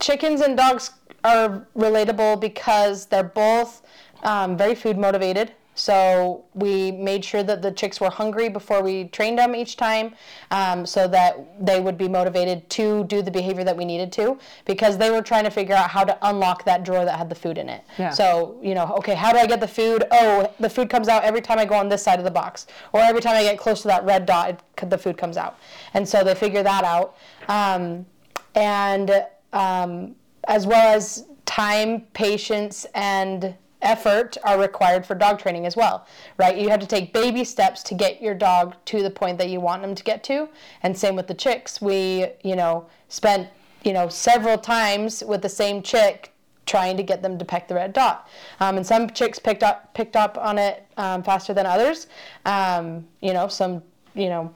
chickens 0.00 0.40
and 0.40 0.56
dogs 0.56 0.92
are 1.26 1.66
relatable 1.76 2.40
because 2.40 3.06
they're 3.06 3.32
both 3.46 3.82
um, 4.22 4.56
very 4.56 4.74
food 4.74 4.96
motivated. 4.96 5.52
So 5.78 6.46
we 6.54 6.90
made 6.90 7.22
sure 7.22 7.42
that 7.42 7.60
the 7.60 7.70
chicks 7.70 8.00
were 8.00 8.08
hungry 8.08 8.48
before 8.48 8.80
we 8.82 9.08
trained 9.08 9.38
them 9.38 9.54
each 9.54 9.76
time, 9.76 10.14
um, 10.50 10.86
so 10.86 11.06
that 11.08 11.32
they 11.60 11.80
would 11.80 11.98
be 11.98 12.08
motivated 12.08 12.58
to 12.70 13.04
do 13.04 13.20
the 13.20 13.30
behavior 13.30 13.62
that 13.62 13.76
we 13.76 13.84
needed 13.84 14.10
to, 14.12 14.38
because 14.64 14.96
they 14.96 15.10
were 15.10 15.20
trying 15.20 15.44
to 15.44 15.50
figure 15.50 15.74
out 15.74 15.90
how 15.90 16.02
to 16.02 16.16
unlock 16.30 16.64
that 16.64 16.82
drawer 16.82 17.04
that 17.04 17.18
had 17.18 17.28
the 17.28 17.34
food 17.34 17.58
in 17.58 17.68
it. 17.68 17.84
Yeah. 17.98 18.08
So 18.08 18.58
you 18.62 18.74
know, 18.74 18.86
okay, 19.00 19.14
how 19.14 19.32
do 19.32 19.38
I 19.38 19.46
get 19.46 19.60
the 19.60 19.68
food? 19.68 20.04
Oh, 20.10 20.50
the 20.58 20.70
food 20.70 20.88
comes 20.88 21.08
out 21.08 21.24
every 21.24 21.42
time 21.42 21.58
I 21.58 21.66
go 21.66 21.74
on 21.74 21.90
this 21.90 22.02
side 22.02 22.18
of 22.18 22.24
the 22.24 22.36
box, 22.42 22.66
or 22.94 23.00
every 23.00 23.20
time 23.20 23.36
I 23.36 23.42
get 23.42 23.58
close 23.58 23.82
to 23.82 23.88
that 23.88 24.02
red 24.04 24.24
dot, 24.24 24.48
it, 24.48 24.90
the 24.90 24.96
food 24.96 25.18
comes 25.18 25.36
out. 25.36 25.58
And 25.92 26.08
so 26.08 26.24
they 26.24 26.34
figure 26.34 26.62
that 26.62 26.84
out, 26.84 27.18
um, 27.48 28.06
and 28.54 29.26
um, 29.52 30.16
as 30.46 30.66
well 30.66 30.94
as 30.94 31.26
time, 31.44 32.02
patience, 32.12 32.86
and 32.94 33.54
effort 33.82 34.36
are 34.42 34.58
required 34.58 35.06
for 35.06 35.14
dog 35.14 35.38
training 35.38 35.66
as 35.66 35.76
well, 35.76 36.06
right? 36.38 36.56
You 36.56 36.68
have 36.70 36.80
to 36.80 36.86
take 36.86 37.12
baby 37.12 37.44
steps 37.44 37.82
to 37.84 37.94
get 37.94 38.20
your 38.20 38.34
dog 38.34 38.74
to 38.86 39.02
the 39.02 39.10
point 39.10 39.38
that 39.38 39.48
you 39.48 39.60
want 39.60 39.82
them 39.82 39.94
to 39.94 40.02
get 40.02 40.24
to. 40.24 40.48
And 40.82 40.96
same 40.96 41.14
with 41.14 41.26
the 41.26 41.34
chicks. 41.34 41.80
We, 41.80 42.26
you 42.42 42.56
know, 42.56 42.86
spent, 43.08 43.48
you 43.84 43.92
know, 43.92 44.08
several 44.08 44.58
times 44.58 45.22
with 45.26 45.42
the 45.42 45.48
same 45.48 45.82
chick 45.82 46.32
trying 46.64 46.96
to 46.96 47.02
get 47.04 47.22
them 47.22 47.38
to 47.38 47.44
peck 47.44 47.68
the 47.68 47.74
red 47.74 47.92
dot. 47.92 48.28
Um, 48.58 48.76
and 48.76 48.84
some 48.84 49.08
chicks 49.10 49.38
picked 49.38 49.62
up 49.62 49.94
picked 49.94 50.16
up 50.16 50.36
on 50.36 50.58
it 50.58 50.84
um, 50.96 51.22
faster 51.22 51.54
than 51.54 51.64
others. 51.64 52.08
Um, 52.44 53.06
you 53.20 53.32
know, 53.32 53.46
some, 53.46 53.82
you 54.14 54.28
know, 54.28 54.52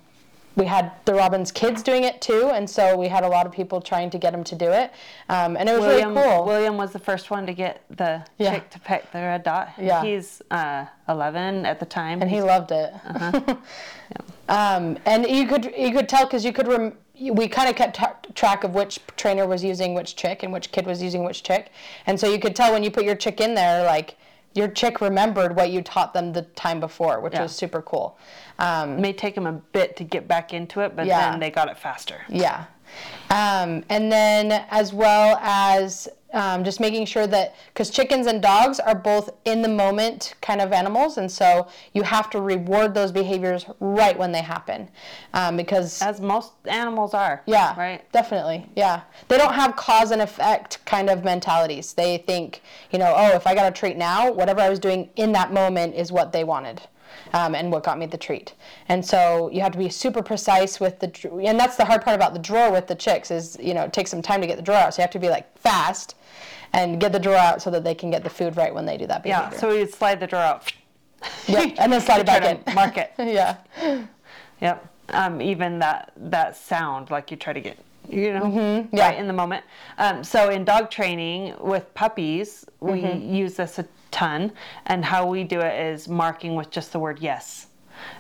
we 0.57 0.64
had 0.66 0.92
the 1.04 1.14
Robbins 1.14 1.52
kids 1.52 1.83
doing 1.83 2.04
it 2.04 2.21
too, 2.21 2.50
and 2.52 2.69
so 2.69 2.97
we 2.97 3.09
had 3.09 3.23
a 3.25 3.28
lot 3.28 3.47
of 3.47 3.52
people 3.52 3.80
trying 3.80 4.11
to 4.11 4.19
get 4.19 4.33
them 4.33 4.42
to 4.45 4.54
do 4.57 4.71
it, 4.71 4.92
um, 5.28 5.57
and 5.57 5.69
it 5.69 5.73
was 5.73 5.83
William, 5.87 6.14
really 6.14 6.28
cool. 6.28 6.45
William 6.45 6.76
was 6.76 6.92
the 6.92 6.99
first 6.99 7.30
one 7.30 7.47
to 7.47 7.54
get 7.54 7.83
the 7.90 8.25
Yeah. 8.38 8.54
chick 8.54 8.71
to 8.71 8.80
pick 8.80 9.11
the 9.12 9.19
red 9.19 9.42
dot. 9.45 9.71
Yeah. 9.78 10.02
He's 10.02 10.42
uh, 10.50 10.87
11 11.09 11.64
at 11.66 11.78
the 11.80 11.87
time. 11.87 12.21
and 12.21 12.30
he 12.30 12.42
loved 12.42 12.73
it. 12.73 12.92
Uh-huh. 13.07 13.57
um, 14.49 14.99
and 15.07 15.26
you 15.26 15.47
could 15.47 15.73
you 15.76 15.92
could 15.92 16.09
tell 16.09 16.25
because 16.26 16.45
you 16.45 16.52
could 16.52 16.66
rem- 16.69 16.97
we 17.33 17.47
kind 17.49 17.69
of 17.69 17.76
kept 17.76 17.97
t- 17.99 18.33
track 18.35 18.64
of 18.64 18.75
which 18.75 18.99
trainer 19.16 19.47
was 19.47 19.62
using 19.62 19.95
which 19.95 20.16
chick 20.16 20.42
and 20.42 20.52
which 20.52 20.73
kid 20.73 20.87
was 20.87 21.02
using 21.02 21.23
which 21.23 21.42
chick, 21.42 21.71
and 22.07 22.19
so 22.19 22.26
you 22.28 22.38
could 22.40 22.57
tell 22.57 22.73
when 22.73 22.83
you 22.83 22.90
put 22.90 23.04
your 23.04 23.14
chick 23.14 23.40
in 23.40 23.54
there 23.54 23.85
like 23.85 24.16
your 24.54 24.69
chick 24.69 25.00
remembered 25.00 25.54
what 25.54 25.71
you 25.71 25.80
taught 25.83 26.12
them 26.12 26.33
the 26.33 26.42
time 26.42 26.80
before, 26.80 27.21
which 27.21 27.35
Yeah. 27.35 27.42
was 27.42 27.54
super 27.54 27.83
cool. 27.83 28.19
Um, 28.59 28.95
It 28.95 29.00
may 29.00 29.12
take 29.12 29.35
them 29.35 29.47
a 29.47 29.52
bit 29.52 29.97
to 29.97 30.04
get 30.04 30.26
back 30.26 30.52
into 30.52 30.80
it, 30.80 30.97
but 30.97 31.07
Yeah. 31.07 31.30
then 31.30 31.40
they 31.40 31.50
got 31.50 31.69
it 31.69 31.78
faster. 31.78 32.23
Yeah. 32.28 32.64
Um, 33.30 33.85
and 33.88 34.11
then 34.11 34.64
as 34.71 34.92
well 34.92 35.38
as 35.40 36.09
um, 36.32 36.64
just 36.64 36.80
making 36.80 37.06
sure 37.06 37.26
that, 37.26 37.54
because 37.68 37.90
chickens 37.90 38.26
and 38.26 38.40
dogs 38.42 38.80
are 38.80 38.94
both 38.94 39.30
in 39.44 39.62
the 39.62 39.68
moment 39.68 40.34
kind 40.40 40.60
of 40.60 40.72
animals, 40.72 41.18
and 41.18 41.30
so 41.30 41.68
you 41.92 42.02
have 42.02 42.30
to 42.30 42.40
reward 42.40 42.94
those 42.94 43.12
behaviors 43.12 43.66
right 43.80 44.18
when 44.18 44.32
they 44.32 44.42
happen. 44.42 44.88
Um, 45.34 45.56
because, 45.56 46.00
As 46.02 46.20
most 46.20 46.52
animals 46.66 47.14
are. 47.14 47.42
yeah, 47.46 47.78
Right? 47.78 48.10
definitely, 48.12 48.66
yeah. 48.76 49.02
They 49.28 49.38
don't 49.38 49.54
have 49.54 49.76
cause 49.76 50.10
and 50.10 50.22
effect 50.22 50.84
kind 50.84 51.10
of 51.10 51.25
mentalities. 51.25 51.92
They 51.92 52.18
think, 52.18 52.62
you 52.90 52.99
know, 52.99 53.12
oh, 53.16 53.34
if 53.34 53.46
I 53.46 53.54
got 53.54 53.66
a 53.66 53.75
treat 53.75 53.96
now, 53.96 54.30
whatever 54.32 54.60
I 54.60 54.68
was 54.68 54.78
doing 54.78 55.10
in 55.16 55.32
that 55.32 55.52
moment 55.52 55.94
is 55.94 56.12
what 56.12 56.32
they 56.32 56.44
wanted 56.44 56.80
um, 57.32 57.54
and 57.54 57.70
what 57.72 57.82
got 57.84 57.98
me 57.98 58.06
the 58.06 58.18
treat. 58.18 58.54
And 58.88 59.04
so 59.04 59.50
you 59.52 59.60
have 59.60 59.72
to 59.72 59.78
be 59.78 59.88
super 59.88 60.22
precise 60.22 60.80
with 60.80 60.98
the, 61.00 61.30
and 61.44 61.58
that's 61.58 61.76
the 61.76 61.84
hard 61.84 62.02
part 62.02 62.14
about 62.16 62.32
the 62.32 62.38
drawer 62.40 62.70
with 62.72 62.86
the 62.86 62.94
chicks 62.94 63.30
is, 63.30 63.56
you 63.60 63.74
know, 63.74 63.82
it 63.84 63.92
takes 63.92 64.10
some 64.10 64.22
time 64.22 64.40
to 64.40 64.46
get 64.46 64.56
the 64.56 64.62
drawer 64.62 64.78
out. 64.78 64.94
So 64.94 65.00
you 65.00 65.04
have 65.04 65.10
to 65.12 65.18
be 65.18 65.28
like 65.28 65.56
fast 65.58 66.16
and 66.72 67.00
get 67.00 67.12
the 67.12 67.18
drawer 67.18 67.36
out 67.36 67.60
so 67.62 67.70
that 67.70 67.82
they 67.84 67.94
can 67.94 68.10
get 68.10 68.22
the 68.24 68.30
food 68.30 68.56
right 68.56 68.74
when 68.74 68.86
they 68.86 68.96
do 68.96 69.06
that 69.08 69.22
behavior. 69.22 69.48
Yeah, 69.52 69.58
so 69.58 69.70
you'd 69.72 69.92
slide 69.92 70.20
the 70.20 70.26
drawer 70.26 70.42
out. 70.42 70.72
Yep, 71.48 71.74
and 71.78 71.92
then 71.92 72.00
slide 72.00 72.20
it 72.20 72.26
back 72.32 72.42
in. 72.66 72.74
Mark 72.74 72.96
it. 72.96 73.12
yeah. 73.18 73.56
Yep. 74.60 74.86
Um, 75.10 75.42
even 75.42 75.78
that 75.80 76.12
that 76.16 76.56
sound, 76.56 77.10
like 77.10 77.30
you 77.30 77.36
try 77.36 77.52
to 77.52 77.60
get, 77.60 77.76
you 78.08 78.32
know, 78.32 78.42
Mm-hmm. 78.42 78.96
yeah. 78.96 79.08
right 79.08 79.18
in 79.18 79.26
the 79.26 79.32
moment. 79.32 79.64
Um, 79.98 80.22
so 80.22 80.50
in 80.50 80.64
dog 80.64 80.90
training 80.90 81.54
with 81.60 81.92
puppies, 81.94 82.64
we 82.80 83.02
Mm-hmm. 83.02 83.34
use 83.34 83.54
this 83.56 83.78
a 83.78 83.84
ton, 84.10 84.52
and 84.86 85.04
how 85.04 85.26
we 85.26 85.44
do 85.44 85.60
it 85.60 85.80
is 85.92 86.08
marking 86.08 86.54
with 86.54 86.70
just 86.70 86.92
the 86.92 86.98
word 86.98 87.18
yes. 87.20 87.66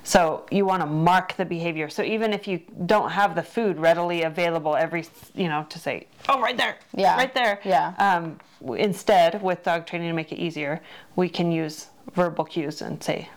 So 0.04 0.44
you 0.50 0.66
want 0.66 0.82
to 0.82 0.86
mark 0.86 1.34
the 1.36 1.44
behavior. 1.44 1.88
So 1.88 2.02
even 2.02 2.32
if 2.34 2.46
you 2.46 2.60
don't 2.86 3.10
have 3.10 3.34
the 3.34 3.42
food 3.42 3.78
readily 3.78 4.22
available 4.24 4.76
every, 4.76 5.06
you 5.34 5.48
know, 5.48 5.66
to 5.70 5.78
say, 5.78 6.06
oh, 6.28 6.40
right 6.40 6.56
there, 6.56 6.76
Yeah. 6.94 7.16
right 7.16 7.32
there. 7.34 7.60
Yeah. 7.64 7.94
Um, 7.98 8.38
instead, 8.76 9.40
with 9.42 9.62
dog 9.62 9.86
training 9.86 10.08
to 10.08 10.14
make 10.14 10.32
it 10.32 10.38
easier, 10.38 10.82
we 11.16 11.30
can 11.30 11.50
use 11.50 11.86
verbal 12.12 12.44
cues 12.44 12.82
and 12.82 13.02
say, 13.02 13.30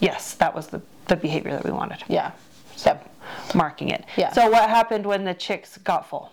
yes, 0.00 0.32
that 0.34 0.54
was 0.54 0.68
the, 0.68 0.80
the 1.08 1.16
behavior 1.16 1.50
that 1.52 1.64
we 1.64 1.70
wanted 1.72 2.02
Yeah. 2.08 2.30
Yep. 2.86 3.08
marking 3.54 3.90
it. 3.90 4.04
Yeah. 4.16 4.32
So 4.32 4.48
what 4.50 4.70
happened 4.70 5.04
when 5.04 5.24
the 5.24 5.34
chicks 5.34 5.76
got 5.78 6.08
full? 6.08 6.32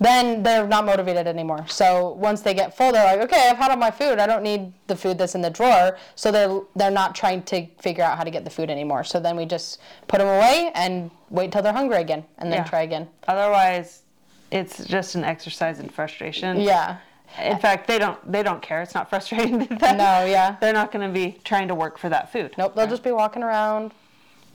Then 0.00 0.42
they're 0.42 0.66
not 0.66 0.86
motivated 0.86 1.26
anymore. 1.26 1.66
So 1.68 2.10
once 2.14 2.40
they 2.40 2.54
get 2.54 2.74
full, 2.76 2.90
they're 2.90 3.04
like, 3.04 3.20
okay, 3.30 3.48
I've 3.50 3.58
had 3.58 3.70
all 3.70 3.76
my 3.76 3.90
food. 3.90 4.18
I 4.18 4.26
don't 4.26 4.42
need 4.42 4.72
the 4.86 4.96
food 4.96 5.18
that's 5.18 5.34
in 5.34 5.42
the 5.42 5.50
drawer. 5.50 5.98
So 6.14 6.32
they're 6.32 6.60
they're 6.74 6.90
not 6.90 7.14
trying 7.14 7.42
to 7.44 7.66
figure 7.80 8.02
out 8.02 8.16
how 8.16 8.24
to 8.24 8.30
get 8.30 8.44
the 8.44 8.50
food 8.50 8.70
anymore. 8.70 9.04
So 9.04 9.20
then 9.20 9.36
we 9.36 9.44
just 9.44 9.78
put 10.08 10.18
them 10.18 10.28
away 10.28 10.72
and 10.74 11.10
wait 11.28 11.52
till 11.52 11.62
they're 11.62 11.72
hungry 11.74 11.98
again, 11.98 12.24
and 12.38 12.50
then 12.50 12.60
Yeah. 12.60 12.64
try 12.64 12.82
again. 12.82 13.08
Otherwise, 13.28 14.02
it's 14.50 14.84
just 14.86 15.14
an 15.14 15.24
exercise 15.24 15.78
in 15.80 15.88
frustration. 15.90 16.60
Yeah. 16.60 16.96
In 17.40 17.58
fact, 17.58 17.86
they 17.86 17.98
don't 17.98 18.18
they 18.32 18.42
don't 18.42 18.62
care. 18.62 18.80
It's 18.82 18.94
not 18.94 19.10
frustrating 19.10 19.60
to 19.68 19.74
them. 19.76 19.98
No. 19.98 20.24
Yeah. 20.24 20.56
They're 20.60 20.72
not 20.72 20.92
going 20.92 21.06
to 21.06 21.12
be 21.12 21.38
trying 21.44 21.68
to 21.68 21.74
work 21.74 21.98
for 21.98 22.08
that 22.08 22.32
food. 22.32 22.54
Nope. 22.56 22.74
They'll 22.74 22.88
just 22.88 23.04
be 23.04 23.12
walking 23.12 23.42
around. 23.42 23.92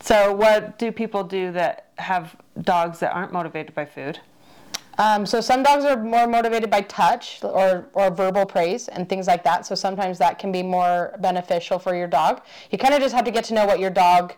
So 0.02 0.34
what 0.34 0.78
do 0.78 0.92
people 0.92 1.24
do 1.24 1.52
that 1.54 1.86
have 1.98 2.36
dogs 2.62 3.00
that 3.00 3.14
aren't 3.14 3.32
motivated 3.32 3.74
by 3.76 3.86
food? 3.86 4.20
Um, 4.98 5.26
so 5.26 5.42
some 5.42 5.64
dogs 5.64 5.84
are 5.84 6.02
more 6.02 6.28
motivated 6.28 6.70
by 6.70 6.82
touch 6.82 7.44
or, 7.44 7.88
or 7.94 8.10
verbal 8.12 8.46
praise 8.46 8.88
and 8.88 9.08
things 9.08 9.28
like 9.28 9.44
that. 9.44 9.66
So 9.66 9.76
sometimes 9.76 10.18
that 10.20 10.40
can 10.40 10.52
be 10.52 10.64
more 10.64 11.16
beneficial 11.20 11.80
for 11.80 11.96
your 11.96 12.08
dog. 12.08 12.42
You 12.72 12.78
kind 12.78 12.94
of 12.94 13.02
just 13.02 13.14
have 13.14 13.26
to 13.26 13.32
get 13.32 13.44
to 13.46 13.54
know 13.54 13.66
what 13.66 13.80
your 13.80 13.90
dog 13.90 14.34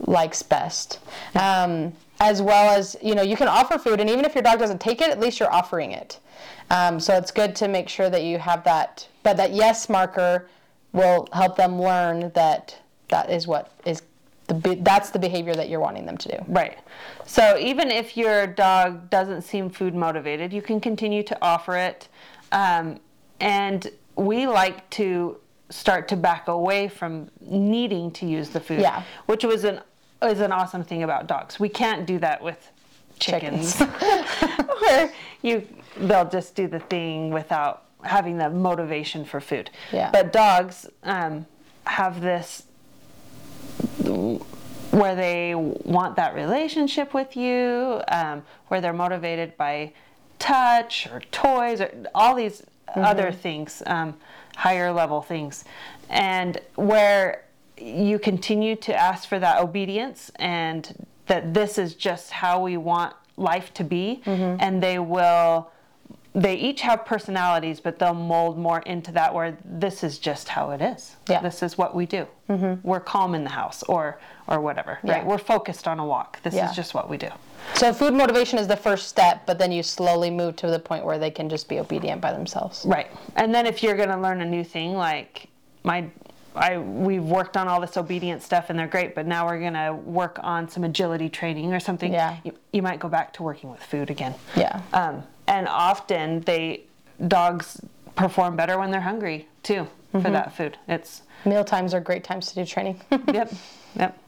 likes 0.00 0.42
best. 0.42 1.00
Um, 1.34 1.92
as 2.20 2.40
well 2.40 2.76
as, 2.76 2.96
you 3.02 3.14
know, 3.14 3.22
you 3.22 3.36
can 3.36 3.48
offer 3.48 3.78
food 3.78 4.00
and 4.00 4.08
even 4.08 4.24
if 4.24 4.34
your 4.34 4.42
dog 4.42 4.58
doesn't 4.58 4.80
take 4.80 5.00
it, 5.00 5.10
at 5.10 5.18
least 5.18 5.40
you're 5.40 5.52
offering 5.52 5.92
it. 5.92 6.20
Um, 6.70 7.00
so 7.00 7.16
it's 7.16 7.30
good 7.30 7.56
to 7.56 7.68
make 7.68 7.88
sure 7.88 8.10
that 8.10 8.22
you 8.22 8.38
have 8.38 8.64
that, 8.64 9.08
but 9.22 9.36
that 9.36 9.52
yes 9.52 9.88
marker 9.88 10.48
will 10.92 11.28
help 11.32 11.56
them 11.56 11.80
learn 11.80 12.30
that 12.34 12.78
that 13.08 13.30
is 13.30 13.46
what 13.46 13.72
is 13.84 14.02
the, 14.52 14.58
be- 14.58 14.80
that's 14.82 15.10
the 15.10 15.18
behavior 15.18 15.54
that 15.54 15.68
you're 15.68 15.80
wanting 15.80 16.06
them 16.06 16.16
to 16.18 16.28
do. 16.28 16.44
Right. 16.48 16.78
So 17.26 17.56
even 17.58 17.90
if 17.90 18.16
your 18.16 18.46
dog 18.46 19.10
doesn't 19.10 19.42
seem 19.42 19.70
food 19.70 19.94
motivated, 19.94 20.52
you 20.52 20.62
can 20.62 20.80
continue 20.80 21.22
to 21.24 21.38
offer 21.42 21.76
it. 21.76 22.08
Um, 22.50 23.00
and 23.40 23.90
we 24.16 24.46
like 24.46 24.88
to 24.90 25.38
start 25.70 26.06
to 26.08 26.16
back 26.16 26.48
away 26.48 26.88
from 26.88 27.30
needing 27.40 28.10
to 28.12 28.26
use 28.26 28.50
the 28.50 28.60
food, 28.60 28.80
Yeah. 28.80 29.02
which 29.26 29.44
was 29.44 29.64
an 29.64 29.80
is 30.22 30.38
an 30.40 30.52
awesome 30.52 30.84
thing 30.84 31.02
about 31.02 31.26
dogs. 31.26 31.58
We 31.58 31.68
can't 31.68 32.06
do 32.06 32.18
that 32.20 32.40
with 32.42 32.70
chickens, 33.18 33.80
where 33.80 35.12
you 35.42 35.66
they'll 35.96 36.28
just 36.28 36.54
do 36.54 36.68
the 36.68 36.78
thing 36.78 37.30
without 37.30 37.84
having 38.04 38.38
the 38.38 38.48
motivation 38.50 39.24
for 39.24 39.40
food. 39.40 39.70
Yeah. 39.92 40.10
But 40.12 40.32
dogs 40.32 40.86
um, 41.02 41.46
have 41.86 42.20
this 42.20 42.64
where 44.90 45.14
they 45.14 45.54
want 45.54 46.16
that 46.16 46.34
relationship 46.34 47.14
with 47.14 47.36
you, 47.36 48.02
um, 48.08 48.42
where 48.68 48.80
they're 48.80 48.92
motivated 48.92 49.56
by 49.56 49.92
touch 50.38 51.08
or 51.10 51.20
toys 51.30 51.80
or 51.80 51.90
all 52.14 52.34
these 52.34 52.62
other 52.94 53.32
things, 53.32 53.82
um, 53.86 54.14
higher 54.56 54.92
level 54.92 55.22
things, 55.22 55.64
and 56.10 56.58
where 56.74 57.44
you 57.78 58.18
continue 58.18 58.76
to 58.76 58.94
ask 58.94 59.28
for 59.28 59.38
that 59.38 59.62
obedience 59.62 60.30
and 60.36 61.06
that 61.26 61.54
this 61.54 61.78
is 61.78 61.94
just 61.94 62.30
how 62.30 62.60
we 62.62 62.76
want 62.76 63.14
life 63.36 63.72
to 63.74 63.84
be, 63.84 64.20
and 64.26 64.82
they 64.82 64.98
will. 64.98 65.70
They 66.34 66.54
each 66.54 66.80
have 66.80 67.04
personalities, 67.04 67.78
but 67.78 67.98
they'll 67.98 68.14
mold 68.14 68.56
more 68.58 68.80
into 68.80 69.12
that 69.12 69.34
where 69.34 69.56
this 69.64 70.02
is 70.02 70.18
just 70.18 70.48
how 70.48 70.70
it 70.70 70.80
is. 70.80 71.16
Yeah. 71.28 71.42
This 71.42 71.62
is 71.62 71.76
what 71.76 71.94
we 71.94 72.06
do. 72.06 72.26
Mm-hmm. 72.48 72.86
We're 72.88 73.00
calm 73.00 73.34
in 73.34 73.44
the 73.44 73.50
house, 73.50 73.82
or 73.82 74.18
or 74.48 74.60
whatever. 74.60 74.98
Yeah. 75.04 75.18
Right? 75.18 75.26
We're 75.26 75.38
focused 75.38 75.86
on 75.86 75.98
a 75.98 76.06
walk. 76.06 76.40
This 76.42 76.54
Yeah. 76.54 76.70
is 76.70 76.74
just 76.74 76.94
what 76.94 77.08
we 77.10 77.16
do. 77.18 77.28
So 77.74 77.92
food 77.92 78.14
motivation 78.14 78.58
is 78.58 78.66
the 78.66 78.76
first 78.76 79.08
step, 79.08 79.46
but 79.46 79.58
then 79.58 79.70
you 79.72 79.82
slowly 79.82 80.30
move 80.30 80.56
to 80.56 80.66
the 80.68 80.78
point 80.78 81.04
where 81.04 81.18
they 81.18 81.30
can 81.30 81.48
just 81.48 81.68
be 81.68 81.78
obedient 81.78 82.20
by 82.20 82.32
themselves. 82.32 82.84
Right. 82.86 83.08
And 83.36 83.54
then 83.54 83.66
if 83.66 83.82
you're 83.82 83.96
going 83.96 84.08
to 84.08 84.18
learn 84.18 84.40
a 84.40 84.44
new 84.46 84.64
thing, 84.64 84.94
like 84.94 85.48
my, 85.84 86.06
I 86.56 86.78
we've 86.78 87.22
worked 87.22 87.56
on 87.56 87.68
all 87.68 87.80
this 87.80 87.96
obedience 87.96 88.44
stuff 88.44 88.68
and 88.70 88.78
they're 88.78 88.88
great, 88.88 89.14
but 89.14 89.26
now 89.26 89.46
we're 89.46 89.60
going 89.60 89.74
to 89.74 89.92
work 90.04 90.38
on 90.42 90.68
some 90.68 90.82
agility 90.84 91.28
training 91.28 91.72
or 91.72 91.80
something. 91.80 92.12
Yeah. 92.12 92.36
You, 92.42 92.52
you 92.72 92.82
might 92.82 92.98
go 93.00 93.08
back 93.08 93.32
to 93.34 93.42
working 93.42 93.70
with 93.70 93.82
food 93.82 94.10
again. 94.10 94.34
Yeah. 94.56 94.80
Um, 94.92 95.22
and 95.52 95.68
often 95.68 96.40
they 96.40 96.82
dogs 97.28 97.80
perform 98.16 98.56
better 98.56 98.78
when 98.78 98.90
they're 98.90 99.00
hungry 99.00 99.46
too 99.62 99.86
for 100.10 100.30
that 100.30 100.56
food. 100.56 100.76
It's 100.88 101.22
Meal 101.44 101.64
times 101.64 101.92
are 101.92 102.00
great 102.00 102.24
times 102.24 102.46
to 102.48 102.54
do 102.54 102.64
training. 102.64 103.00
yep, 103.32 103.52
yep. 103.96 104.18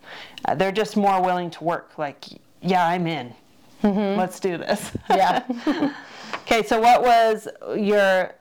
Uh, 0.45 0.55
they're 0.55 0.73
just 0.73 0.97
more 0.97 1.23
willing 1.23 1.51
to 1.51 1.65
work. 1.65 1.97
Like, 1.97 2.25
yeah, 2.61 2.87
I'm 2.87 3.07
in. 3.07 3.35
Let's 3.83 4.41
do 4.41 4.57
this. 4.59 4.93
yeah. 5.11 5.45
Okay, 6.47 6.63
so 6.63 6.79
what 6.79 7.03
was 7.03 7.49
your 7.77 8.35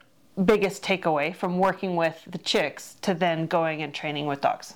biggest 0.44 0.84
takeaway 0.84 1.34
from 1.34 1.58
working 1.58 1.96
with 1.96 2.22
the 2.28 2.38
chicks 2.40 2.98
to 3.02 3.14
then 3.14 3.46
going 3.46 3.82
and 3.82 3.94
training 3.94 4.26
with 4.26 4.42
dogs? 4.42 4.74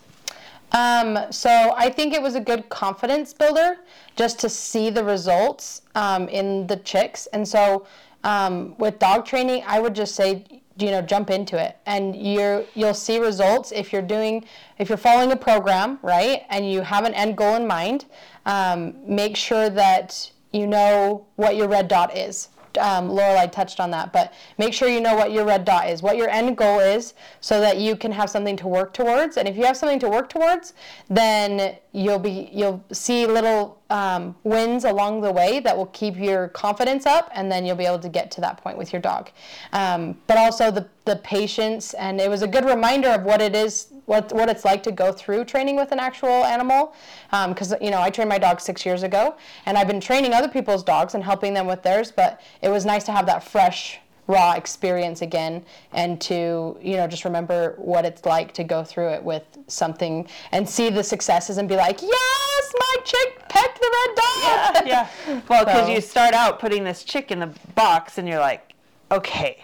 Um, 0.72 1.18
so 1.32 1.74
I 1.78 1.90
think 1.90 2.14
it 2.14 2.22
was 2.22 2.36
a 2.36 2.42
good 2.42 2.70
confidence 2.70 3.34
builder 3.34 3.78
just 4.16 4.40
to 4.40 4.50
see 4.50 4.90
the 4.90 5.04
results 5.04 5.84
um, 5.96 6.28
in 6.30 6.68
the 6.68 6.78
chicks. 6.78 7.28
And 7.28 7.48
so 7.48 7.88
um, 8.24 8.76
with 8.78 9.00
dog 9.00 9.26
training, 9.26 9.64
I 9.66 9.80
would 9.80 9.96
just 9.96 10.16
say, 10.16 10.46
you 10.78 10.92
know, 10.92 11.02
jump 11.02 11.30
into 11.30 11.58
it, 11.58 11.78
and 11.88 12.16
you're 12.16 12.64
you'll 12.76 12.94
see 12.94 13.18
results 13.18 13.72
if 13.72 13.92
you're 13.92 14.02
doing 14.02 14.46
if 14.78 14.90
you're 14.90 14.98
following 14.98 15.32
a 15.32 15.36
program 15.36 15.98
right, 16.04 16.44
and 16.50 16.70
you 16.70 16.82
have 16.82 17.04
an 17.06 17.16
end 17.16 17.36
goal 17.36 17.56
in 17.56 17.66
mind. 17.66 18.06
Um, 18.46 18.94
make 19.08 19.36
sure 19.36 19.70
that 19.72 20.32
you 20.52 20.68
know 20.68 21.26
what 21.36 21.56
your 21.56 21.68
red 21.68 21.88
dot 21.88 22.16
is. 22.16 22.50
Um, 22.78 23.10
Lorelai 23.10 23.52
touched 23.52 23.80
on 23.80 23.92
that, 23.92 24.14
but 24.14 24.34
make 24.58 24.74
sure 24.74 24.88
you 24.88 25.02
know 25.02 25.16
what 25.16 25.32
your 25.32 25.46
red 25.46 25.66
dot 25.66 25.90
is, 25.90 26.02
what 26.02 26.18
your 26.18 26.30
end 26.30 26.58
goal 26.58 26.80
is, 26.80 27.14
so 27.42 27.60
that 27.62 27.78
you 27.78 27.96
can 27.96 28.12
have 28.12 28.30
something 28.30 28.56
to 28.58 28.68
work 28.68 28.94
towards. 28.94 29.38
And 29.38 29.48
if 29.48 29.58
you 29.58 29.66
have 29.66 29.78
something 29.78 30.00
to 30.00 30.10
work 30.10 30.30
towards, 30.30 30.74
then 31.10 31.78
you'll 31.92 32.20
be 32.20 32.50
you'll 32.54 32.84
see 32.92 33.26
little 33.26 33.82
um, 33.90 34.36
wins 34.44 34.84
along 34.86 35.22
the 35.22 35.32
way 35.32 35.60
that 35.60 35.76
will 35.76 35.88
keep 35.88 36.18
your 36.18 36.50
confidence 36.50 37.06
up, 37.06 37.30
and 37.34 37.52
then 37.52 37.66
you'll 37.66 37.76
be 37.76 37.86
able 37.86 38.00
to 38.00 38.10
get 38.10 38.32
to 38.32 38.42
that 38.42 38.58
point 38.58 38.78
with 38.78 38.94
your 38.94 39.02
dog. 39.02 39.30
Um, 39.74 40.18
but 40.28 40.38
also 40.38 40.72
the 40.72 40.88
the 41.06 41.16
patience, 41.18 41.94
and 41.94 42.20
it 42.20 42.30
was 42.30 42.42
a 42.42 42.48
good 42.48 42.66
reminder 42.66 43.10
of 43.10 43.24
what 43.24 43.42
it 43.42 43.56
is, 43.56 43.88
what 44.08 44.34
what 44.34 44.50
it's 44.50 44.66
like 44.66 44.82
to 44.84 44.92
go 44.92 45.12
through 45.12 45.46
training 45.46 45.76
with 45.76 45.92
an 45.92 46.00
actual 46.00 46.44
animal. 46.44 46.94
Um, 47.32 47.52
because 47.54 47.74
you 47.80 47.92
know, 47.92 48.02
I 48.02 48.10
trained 48.10 48.30
my 48.30 48.40
dog 48.40 48.60
six 48.60 48.86
years 48.86 49.04
ago, 49.04 49.36
and 49.66 49.78
I've 49.78 49.88
been 49.88 50.02
training 50.02 50.34
other 50.34 50.48
people's 50.48 50.84
dogs 50.84 51.14
and 51.14 51.24
helping 51.24 51.54
them 51.54 51.68
with 51.68 51.84
theirs. 51.84 52.12
But 52.12 52.42
it 52.62 52.70
was 52.70 52.86
nice 52.86 53.04
to 53.06 53.12
have 53.12 53.26
that 53.28 53.44
fresh 53.44 54.00
raw 54.28 54.54
experience 54.54 55.22
again 55.22 55.64
and 55.94 56.20
to 56.20 56.78
you 56.82 56.98
know 56.98 57.08
just 57.08 57.24
remember 57.24 57.76
what 57.78 58.04
it's 58.04 58.26
like 58.26 58.54
to 58.54 58.62
go 58.62 58.84
through 58.84 59.08
it 59.08 59.24
with 59.24 59.44
something 59.68 60.28
and 60.52 60.68
see 60.68 60.90
the 60.90 61.02
successes 61.02 61.58
and 61.58 61.70
be 61.70 61.78
like 61.78 62.02
yes 62.02 62.74
my 62.78 62.96
chick 63.06 63.42
pecked 63.48 63.80
the 63.80 63.90
red 63.98 64.16
dot 64.18 64.86
yeah. 64.88 65.08
Well, 65.50 65.64
because 65.64 65.88
So- 65.88 65.94
you 65.94 66.02
start 66.02 66.34
out 66.34 66.60
putting 66.60 66.84
this 66.84 67.06
chick 67.06 67.32
in 67.32 67.40
the 67.40 67.50
box 67.76 68.18
and 68.18 68.28
you're 68.28 68.40
like, 68.42 68.74
okay, 69.12 69.64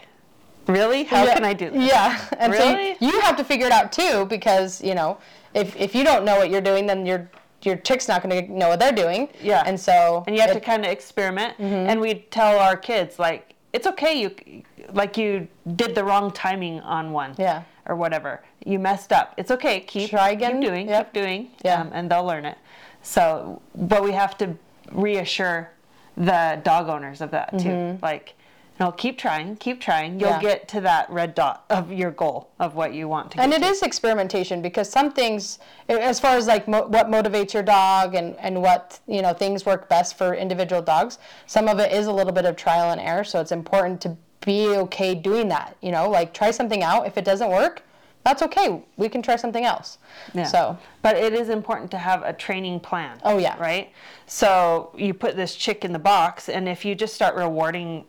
really? 0.68 1.04
How 1.04 1.26
Yeah. 1.26 1.34
can 1.34 1.46
I 1.46 1.54
do 1.54 1.70
this? 1.70 1.84
yeah 1.88 2.20
and 2.40 2.52
Really? 2.54 2.96
so 3.00 3.06
you 3.06 3.20
have 3.22 3.36
to 3.38 3.44
figure 3.44 3.66
it 3.68 3.72
out 3.72 3.92
too 3.92 4.26
because 4.26 4.82
you 4.84 4.96
know 4.96 5.18
if, 5.54 5.76
if 5.76 5.94
you 5.96 6.04
don't 6.04 6.24
know 6.26 6.38
what 6.38 6.50
you're 6.50 6.62
doing 6.62 6.86
then 6.88 7.06
your 7.06 7.30
your 7.64 7.78
chick's 7.78 8.08
not 8.10 8.22
going 8.22 8.46
to 8.48 8.52
know 8.52 8.68
what 8.70 8.80
they're 8.80 8.92
doing 8.92 9.30
Yeah. 9.42 9.64
and 9.66 9.80
so 9.80 10.24
And 10.28 10.36
you 10.36 10.42
have 10.42 10.52
to 10.52 10.60
kind 10.60 10.84
of 10.86 10.92
experiment. 10.92 11.54
Mm-hmm. 11.58 11.90
And 11.90 12.02
we 12.02 12.16
tell 12.30 12.60
our 12.60 12.76
kids, 12.76 13.20
like, 13.20 13.54
it's 13.72 13.88
okay, 13.88 14.20
you 14.22 14.64
like 14.92 15.16
you 15.18 15.48
did 15.78 15.96
the 15.96 16.04
wrong 16.04 16.30
timing 16.32 16.82
on 16.82 17.14
one. 17.14 17.36
Yeah. 17.40 17.64
Or 17.86 17.96
whatever. 17.96 18.42
You 18.66 18.80
messed 18.80 19.14
up. 19.14 19.34
It's 19.38 19.50
okay. 19.50 19.80
Keep 19.80 20.10
Try 20.10 20.32
again. 20.32 20.60
Keep 20.60 20.70
doing. 20.70 20.90
Yep. 20.90 21.14
Keep 21.14 21.24
doing. 21.24 21.52
Yeah. 21.64 21.80
Um, 21.82 21.90
and 21.94 22.12
they'll 22.12 22.26
learn 22.26 22.44
it. 22.46 22.58
So, 23.02 23.62
but 23.76 24.04
we 24.04 24.12
have 24.12 24.38
to 24.40 24.56
reassure 24.92 25.70
the 26.18 26.60
dog 26.66 26.90
owners 26.90 27.22
of 27.22 27.32
that 27.32 27.58
too. 27.60 27.98
Like, 28.02 28.34
no, 28.80 28.92
keep 28.92 29.18
trying, 29.18 29.56
keep 29.58 29.80
trying. 29.80 30.20
You'll. 30.20 30.30
Yeah. 30.30 30.42
get 30.42 30.68
to 30.70 30.82
that 30.82 31.10
red 31.10 31.36
dot 31.36 31.64
of 31.70 31.92
your 31.92 32.12
goal 32.12 32.50
of 32.60 32.76
what 32.76 32.94
you 32.94 33.08
want 33.08 33.32
to 33.32 33.42
and 33.42 33.54
it 33.54 33.60
to. 33.60 33.66
is 33.68 33.82
experimentation 33.84 34.62
because 34.62 34.90
some 34.90 35.12
things 35.12 35.60
as 35.90 36.20
far 36.20 36.36
as 36.36 36.48
like 36.48 36.68
mo- 36.68 36.88
what 36.88 37.08
motivates 37.08 37.54
your 37.54 37.64
dog 37.64 38.16
and, 38.16 38.36
and 38.40 38.62
what 38.62 39.00
you 39.08 39.22
know 39.22 39.34
things 39.34 39.66
work 39.66 39.88
best 39.90 40.18
for 40.18 40.34
individual 40.34 40.82
dogs 40.82 41.20
some 41.46 41.68
of 41.68 41.80
it 41.80 41.92
is 41.92 42.08
a 42.08 42.12
little 42.12 42.34
bit 42.34 42.46
of 42.46 42.56
trial 42.56 42.92
and 42.92 43.00
error 43.00 43.24
so 43.24 43.40
it's 43.40 43.52
important 43.52 44.02
to 44.02 44.18
be 44.46 44.68
okay 44.70 45.14
doing 45.16 45.48
that 45.50 45.76
you 45.82 45.92
know 45.92 46.10
like 46.10 46.34
try 46.34 46.52
something 46.52 46.82
out 46.84 47.06
if 47.08 47.18
it 47.18 47.24
doesn't 47.24 47.50
work 47.50 47.84
that's 48.26 48.42
okay 48.42 48.84
we 48.98 49.08
can 49.08 49.22
try 49.22 49.36
something 49.36 49.66
else 49.66 49.98
Yeah. 50.34 50.44
so 50.46 50.78
But 51.02 51.16
it 51.18 51.34
is 51.34 51.50
important 51.50 51.92
to 51.92 51.98
have 51.98 52.24
a 52.24 52.32
training 52.34 52.80
plan. 52.80 53.20
Oh, 53.24 53.38
yeah. 53.38 53.58
Right? 53.60 53.92
So 54.26 54.92
you 54.98 55.14
put 55.14 55.36
this 55.36 55.54
chick 55.56 55.84
in 55.84 55.92
the 55.92 56.00
box, 56.00 56.48
and 56.48 56.70
if 56.70 56.86
you 56.86 56.96
just 56.96 57.14
start 57.14 57.36
rewarding 57.36 58.06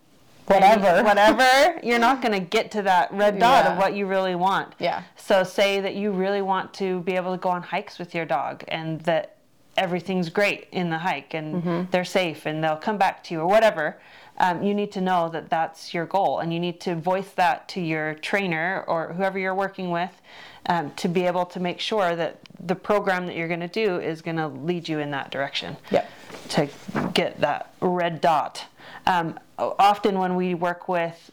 Whatever. 0.47 1.03
whatever, 1.09 1.81
you're 1.83 1.99
not 1.99 2.21
going 2.21 2.33
to 2.33 2.41
get 2.41 2.71
to 2.73 2.83
that 2.83 3.13
red 3.13 3.39
dot 3.39 3.65
Yeah. 3.65 3.73
of 3.73 3.79
what 3.79 3.95
you 3.95 4.07
really 4.07 4.35
want. 4.35 4.75
Yeah. 4.79 5.03
So 5.17 5.43
say 5.45 5.81
that 5.81 5.95
you 5.95 6.11
really 6.13 6.43
want 6.43 6.75
to 6.75 7.01
be 7.01 7.15
able 7.17 7.33
to 7.33 7.39
go 7.39 7.49
on 7.49 7.63
hikes 7.63 7.99
with 7.99 8.15
your 8.15 8.27
dog 8.27 8.63
and 8.69 9.01
that 9.03 9.37
everything's 9.77 10.29
great 10.29 10.69
in 10.71 10.91
the 10.91 10.99
hike 10.99 11.35
and 11.35 11.63
Mm-hmm. 11.63 11.91
they're 11.91 12.05
safe 12.05 12.47
and 12.47 12.63
they'll 12.63 12.77
come 12.77 12.99
back 12.99 13.25
to 13.25 13.35
you 13.35 13.41
or 13.41 13.47
whatever. 13.47 13.99
Um, 14.37 14.63
you 14.63 14.75
need 14.75 14.91
to 14.93 15.01
know 15.01 15.29
that 15.31 15.49
that's 15.49 15.95
your 15.95 16.07
goal 16.07 16.41
and 16.41 16.53
you 16.53 16.59
need 16.61 16.81
to 16.83 16.95
voice 16.97 17.31
that 17.37 17.69
to 17.69 17.81
your 17.81 18.15
trainer 18.15 18.85
or 18.89 19.13
whoever 19.13 19.39
you're 19.39 19.55
working 19.55 19.91
with 19.91 20.11
um, 20.67 20.91
to 20.97 21.09
be 21.09 21.25
able 21.25 21.47
to 21.47 21.61
make 21.61 21.79
sure 21.81 22.17
that 22.17 22.39
the 22.59 22.75
program 22.75 23.27
that 23.27 23.37
you're 23.37 23.49
going 23.49 23.61
to 23.61 23.69
do 23.69 23.99
is 24.01 24.23
going 24.23 24.37
to 24.37 24.49
lead 24.49 24.89
you 24.89 24.99
in 24.99 25.11
that 25.13 25.31
direction 25.31 25.77
Yep. 25.91 26.11
to 26.51 26.69
get 27.15 27.41
that 27.41 27.73
red 27.81 28.21
dot. 28.21 28.65
Um, 29.07 29.39
often 29.59 30.19
when 30.19 30.35
we 30.37 30.55
work 30.55 30.89
with 30.89 31.31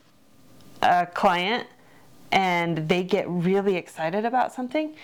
a 0.82 1.06
client 1.06 1.68
and 2.32 2.90
they 2.90 3.04
get 3.04 3.28
really 3.30 3.76
excited 3.76 4.26
about 4.26 4.54
something, 4.54 4.96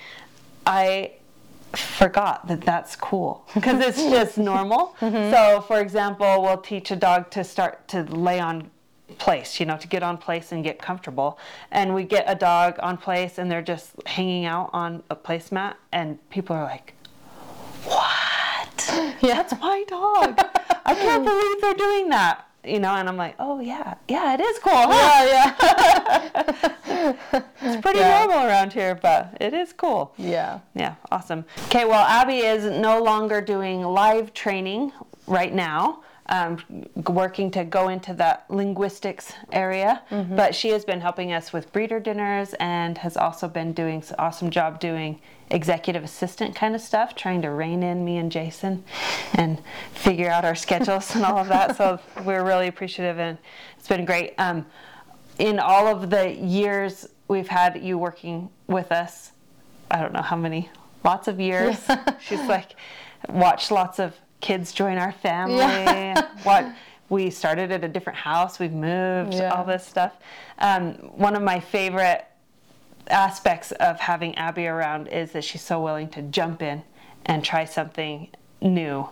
I 0.65 1.13
forgot 1.73 2.47
that 2.47 2.61
that's 2.61 2.95
cool 2.95 3.45
because 3.53 3.85
it's 3.85 3.97
just 4.09 4.37
normal. 4.37 4.95
So, 4.99 5.63
for 5.67 5.79
example, 5.79 6.41
we'll 6.41 6.57
teach 6.57 6.91
a 6.91 6.95
dog 6.95 7.29
to 7.31 7.43
start 7.43 7.87
to 7.89 8.03
lay 8.03 8.39
on 8.39 8.69
place, 9.17 9.59
you 9.59 9.65
know, 9.65 9.77
to 9.77 9.87
get 9.87 10.03
on 10.03 10.17
place 10.17 10.51
and 10.51 10.63
get 10.63 10.79
comfortable. 10.79 11.39
And 11.71 11.93
we 11.93 12.03
get 12.03 12.25
a 12.27 12.35
dog 12.35 12.75
on 12.79 12.97
place 12.97 13.37
and 13.37 13.49
they're 13.49 13.61
just 13.61 13.91
hanging 14.05 14.45
out 14.45 14.69
on 14.73 15.03
a 15.09 15.15
placemat, 15.15 15.75
and 15.91 16.17
people 16.29 16.55
are 16.55 16.63
like, 16.63 16.93
What? 17.83 19.17
Yeah. 19.21 19.35
That's 19.35 19.59
my 19.59 19.83
dog. 19.87 20.39
I 20.87 20.95
can't 20.95 21.23
believe 21.23 21.61
they're 21.61 21.73
doing 21.87 22.09
that. 22.09 22.43
You 22.63 22.79
know, 22.79 22.95
and 22.95 23.07
I'm 23.07 23.15
like, 23.15 23.35
oh 23.39 23.59
yeah, 23.61 23.93
yeah, 24.09 24.33
it 24.33 24.41
is 24.41 24.59
cool. 24.59 24.73
Huh? 24.73 25.25
yeah 25.29 25.53
yeah 26.87 27.13
It's 27.61 27.81
pretty 27.81 27.99
Yeah. 27.99 28.25
normal 28.25 28.45
around 28.47 28.73
here, 28.73 28.95
but 28.95 29.37
it 29.39 29.53
is 29.53 29.71
cool. 29.73 30.13
yeah 30.17 30.59
Yeah, 30.75 30.95
awesome. 31.11 31.45
Okay, 31.67 31.85
well, 31.85 32.03
Abby 32.05 32.39
is 32.39 32.65
no 32.65 33.01
longer 33.01 33.39
doing 33.41 33.83
live 33.83 34.33
training 34.33 34.91
right 35.27 35.53
now, 35.53 36.01
um, 36.29 36.57
working 37.07 37.49
to 37.51 37.63
go 37.63 37.89
into 37.89 38.13
the 38.13 38.39
linguistics 38.49 39.33
area, 39.51 40.01
but 40.35 40.53
she 40.53 40.69
has 40.69 40.83
been 40.83 40.99
helping 40.99 41.31
us 41.31 41.53
with 41.53 41.71
breeder 41.71 41.99
dinners 41.99 42.53
and 42.59 42.97
has 42.97 43.15
also 43.15 43.47
been 43.47 43.73
doing 43.73 44.03
an 44.09 44.15
awesome 44.19 44.49
job 44.49 44.79
doing 44.79 45.19
executive 45.49 46.03
assistant 46.03 46.55
kind 46.55 46.75
of 46.75 46.81
stuff, 46.81 47.15
trying 47.15 47.41
to 47.41 47.49
rein 47.49 47.83
in 47.83 48.03
me 48.03 48.17
and 48.17 48.31
Jason 48.31 48.83
and 49.33 49.61
figure 49.93 50.29
out 50.29 50.43
our 50.43 50.55
schedules 50.55 51.15
and 51.15 51.23
all 51.23 51.37
of 51.37 51.47
that. 51.47 51.77
So 51.77 51.99
we're 52.25 52.43
really 52.43 52.67
appreciative 52.67 53.19
and 53.19 53.37
it's 53.77 53.87
been 53.87 54.05
great. 54.05 54.33
Um, 54.37 54.65
in 55.39 55.59
all 55.59 55.87
of 55.87 56.09
the 56.09 56.31
years 56.31 57.07
we've 57.27 57.47
had 57.47 57.81
you 57.81 57.97
working 57.97 58.49
with 58.67 58.91
us, 58.91 59.31
I 59.89 60.01
don't 60.01 60.13
know 60.13 60.21
how 60.21 60.35
many, 60.35 60.69
lots 61.03 61.27
of 61.27 61.39
years. 61.39 61.77
She's 62.19 62.45
like 62.47 62.75
watched 63.29 63.71
lots 63.71 63.99
of 63.99 64.13
kids 64.39 64.71
join 64.71 64.97
our 64.97 65.11
family. 65.11 65.57
Yeah. 65.57 66.27
What 66.43 66.67
we 67.09 67.29
started 67.29 67.71
at 67.71 67.83
a 67.83 67.87
different 67.87 68.19
house, 68.19 68.59
we've 68.59 68.71
moved, 68.73 69.33
Yeah. 69.33 69.49
all 69.53 69.63
this 69.65 69.85
stuff. 69.85 70.13
Um, 70.59 70.93
one 71.15 71.35
of 71.35 71.41
my 71.41 71.59
favorite 71.59 72.25
aspects 73.09 73.71
of 73.73 73.99
having 73.99 74.35
Abby 74.35 74.67
around 74.67 75.07
is 75.07 75.31
that 75.31 75.43
she's 75.43 75.61
so 75.61 75.81
willing 75.81 76.09
to 76.09 76.21
jump 76.21 76.61
in 76.61 76.83
and 77.25 77.43
try 77.43 77.65
something 77.65 78.29
new. 78.61 79.07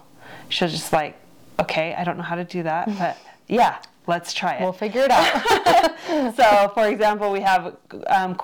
She'll 0.49 0.67
just 0.67 0.91
like, 0.93 1.17
okay, 1.59 1.93
I 1.97 2.03
don't 2.03 2.17
know 2.17 2.23
how 2.23 2.35
to 2.35 2.43
do 2.43 2.63
that, 2.63 2.87
but 2.99 3.17
yeah, 3.47 3.77
let's 4.07 4.33
try 4.33 4.53
it 4.53 4.61
we'll 4.61 4.71
figure 4.71 5.01
it 5.01 5.09
out 5.09 6.35
so 6.35 6.71
for 6.75 6.87
example 6.87 7.31
we 7.31 7.39
have 7.41 7.75
um, 8.05 8.35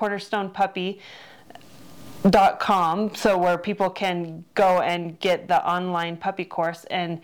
cornerstonepuppy.com 2.24 3.16
so 3.16 3.38
where 3.38 3.58
people 3.58 3.90
can 3.90 4.44
go 4.56 4.80
and 4.82 5.20
get 5.20 5.48
the 5.48 5.66
online 5.70 6.18
puppy 6.18 6.46
course 6.46 6.86
and 6.86 7.22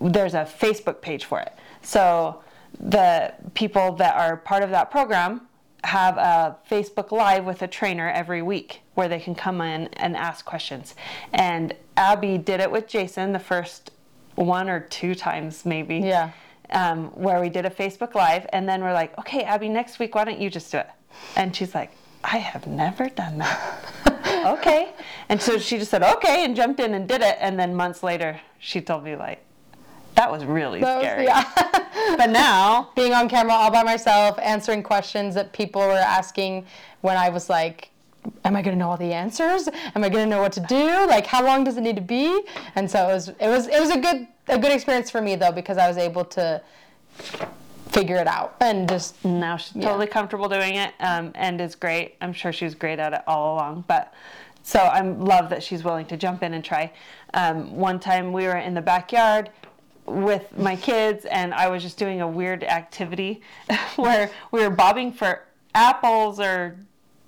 there's 0.00 0.34
a 0.34 0.44
facebook 0.44 1.00
page 1.00 1.24
for 1.24 1.40
it 1.40 1.52
so 1.82 2.42
the 2.80 3.32
people 3.54 3.92
that 3.92 4.14
are 4.16 4.36
part 4.36 4.62
of 4.62 4.70
that 4.70 4.90
program 4.90 5.40
have 5.84 6.16
a 6.18 6.56
facebook 6.70 7.10
live 7.12 7.44
with 7.44 7.62
a 7.62 7.66
trainer 7.66 8.08
every 8.10 8.42
week 8.42 8.80
where 8.94 9.08
they 9.08 9.18
can 9.20 9.34
come 9.34 9.60
in 9.60 9.86
and 9.94 10.16
ask 10.16 10.44
questions 10.44 10.94
and 11.32 11.74
abby 11.96 12.38
did 12.38 12.60
it 12.60 12.70
with 12.70 12.86
jason 12.86 13.32
the 13.32 13.38
first 13.38 13.90
one 14.34 14.68
or 14.68 14.80
two 14.80 15.14
times 15.14 15.64
maybe 15.66 15.98
Yeah. 15.98 16.30
um, 16.70 17.06
where 17.14 17.40
we 17.40 17.48
did 17.48 17.64
a 17.66 17.70
Facebook 17.70 18.14
Live, 18.14 18.46
and 18.52 18.68
then 18.68 18.82
we're 18.82 18.92
like, 18.92 19.18
okay, 19.18 19.42
Abby, 19.42 19.68
next 19.68 19.98
week, 19.98 20.14
why 20.14 20.22
don't 20.24 20.38
you 20.38 20.48
just 20.48 20.70
do 20.70 20.78
it? 20.78 20.86
And 21.34 21.56
she's 21.56 21.74
like, 21.74 21.90
I 22.22 22.36
have 22.36 22.64
never 22.68 23.08
done 23.08 23.38
that. 23.38 23.84
okay. 24.46 24.92
And 25.28 25.40
so 25.40 25.58
she 25.58 25.78
just 25.78 25.90
said, 25.90 26.02
okay, 26.02 26.44
and 26.44 26.54
jumped 26.56 26.80
in 26.80 26.94
and 26.94 27.08
did 27.08 27.20
it. 27.22 27.36
And 27.40 27.58
then 27.58 27.74
months 27.74 28.02
later, 28.02 28.40
she 28.58 28.80
told 28.80 29.04
me, 29.04 29.16
like, 29.16 29.44
that 30.14 30.30
was 30.30 30.44
really 30.44 30.80
That 30.80 30.96
was- 30.98 31.04
scary. 31.06 31.24
yeah 31.26 32.14
But 32.16 32.30
now, 32.30 32.90
being 32.96 33.12
on 33.12 33.28
camera 33.28 33.52
all 33.52 33.70
by 33.70 33.82
myself, 33.82 34.38
answering 34.40 34.82
questions 34.82 35.34
that 35.34 35.52
people 35.52 35.80
were 35.82 35.92
asking 35.92 36.66
when 37.02 37.16
I 37.16 37.28
was 37.28 37.48
like, 37.50 37.90
Am 38.44 38.56
I 38.56 38.62
gonna 38.62 38.76
know 38.76 38.90
all 38.90 38.96
the 38.96 39.12
answers? 39.12 39.68
Am 39.94 40.02
I 40.04 40.08
gonna 40.08 40.26
know 40.26 40.40
what 40.42 40.52
to 40.52 40.60
do? 40.60 41.06
Like, 41.06 41.24
how 41.26 41.42
long 41.44 41.64
does 41.64 41.76
it 41.78 41.80
need 41.82 41.96
to 41.96 42.02
be? 42.02 42.42
And 42.74 42.90
so 42.90 43.08
it 43.08 43.12
was, 43.14 43.28
it 43.28 43.48
was, 43.48 43.68
it 43.68 43.80
was 43.80 43.90
a 43.90 43.98
good, 43.98 44.26
a 44.48 44.58
good 44.58 44.72
experience 44.72 45.10
for 45.10 45.20
me 45.22 45.34
though 45.36 45.52
because 45.52 45.78
I 45.78 45.86
was 45.88 45.96
able 45.96 46.24
to 46.26 46.60
figure 47.98 48.16
it 48.16 48.26
out 48.26 48.56
and 48.60 48.88
just, 48.88 49.24
now 49.24 49.56
she's 49.56 49.82
totally 49.82 50.06
comfortable 50.06 50.48
doing 50.48 50.76
it 50.76 50.94
um, 51.00 51.32
and 51.34 51.60
is 51.60 51.74
great. 51.74 52.14
I'm 52.20 52.32
sure 52.32 52.52
she 52.52 52.64
was 52.64 52.74
great 52.74 52.98
at 52.98 53.12
it 53.12 53.22
all 53.26 53.54
along. 53.56 53.84
But 53.88 54.12
so 54.62 54.78
I 54.78 55.00
love 55.00 55.50
that 55.50 55.62
she's 55.62 55.82
willing 55.82 56.06
to 56.06 56.16
jump 56.16 56.42
in 56.42 56.54
and 56.54 56.64
try. 56.64 56.92
Um, 57.34 57.74
one 57.74 57.98
time 57.98 58.32
we 58.32 58.44
were 58.44 58.56
in 58.56 58.74
the 58.74 58.82
backyard 58.82 59.50
with 60.06 60.56
my 60.56 60.76
kids, 60.76 61.24
and 61.26 61.52
I 61.52 61.68
was 61.68 61.82
just 61.82 61.98
doing 61.98 62.20
a 62.20 62.28
weird 62.28 62.64
activity 62.64 63.42
where 63.96 64.30
we 64.52 64.60
were 64.60 64.70
bobbing 64.70 65.12
for 65.12 65.42
apples 65.74 66.40
or 66.40 66.76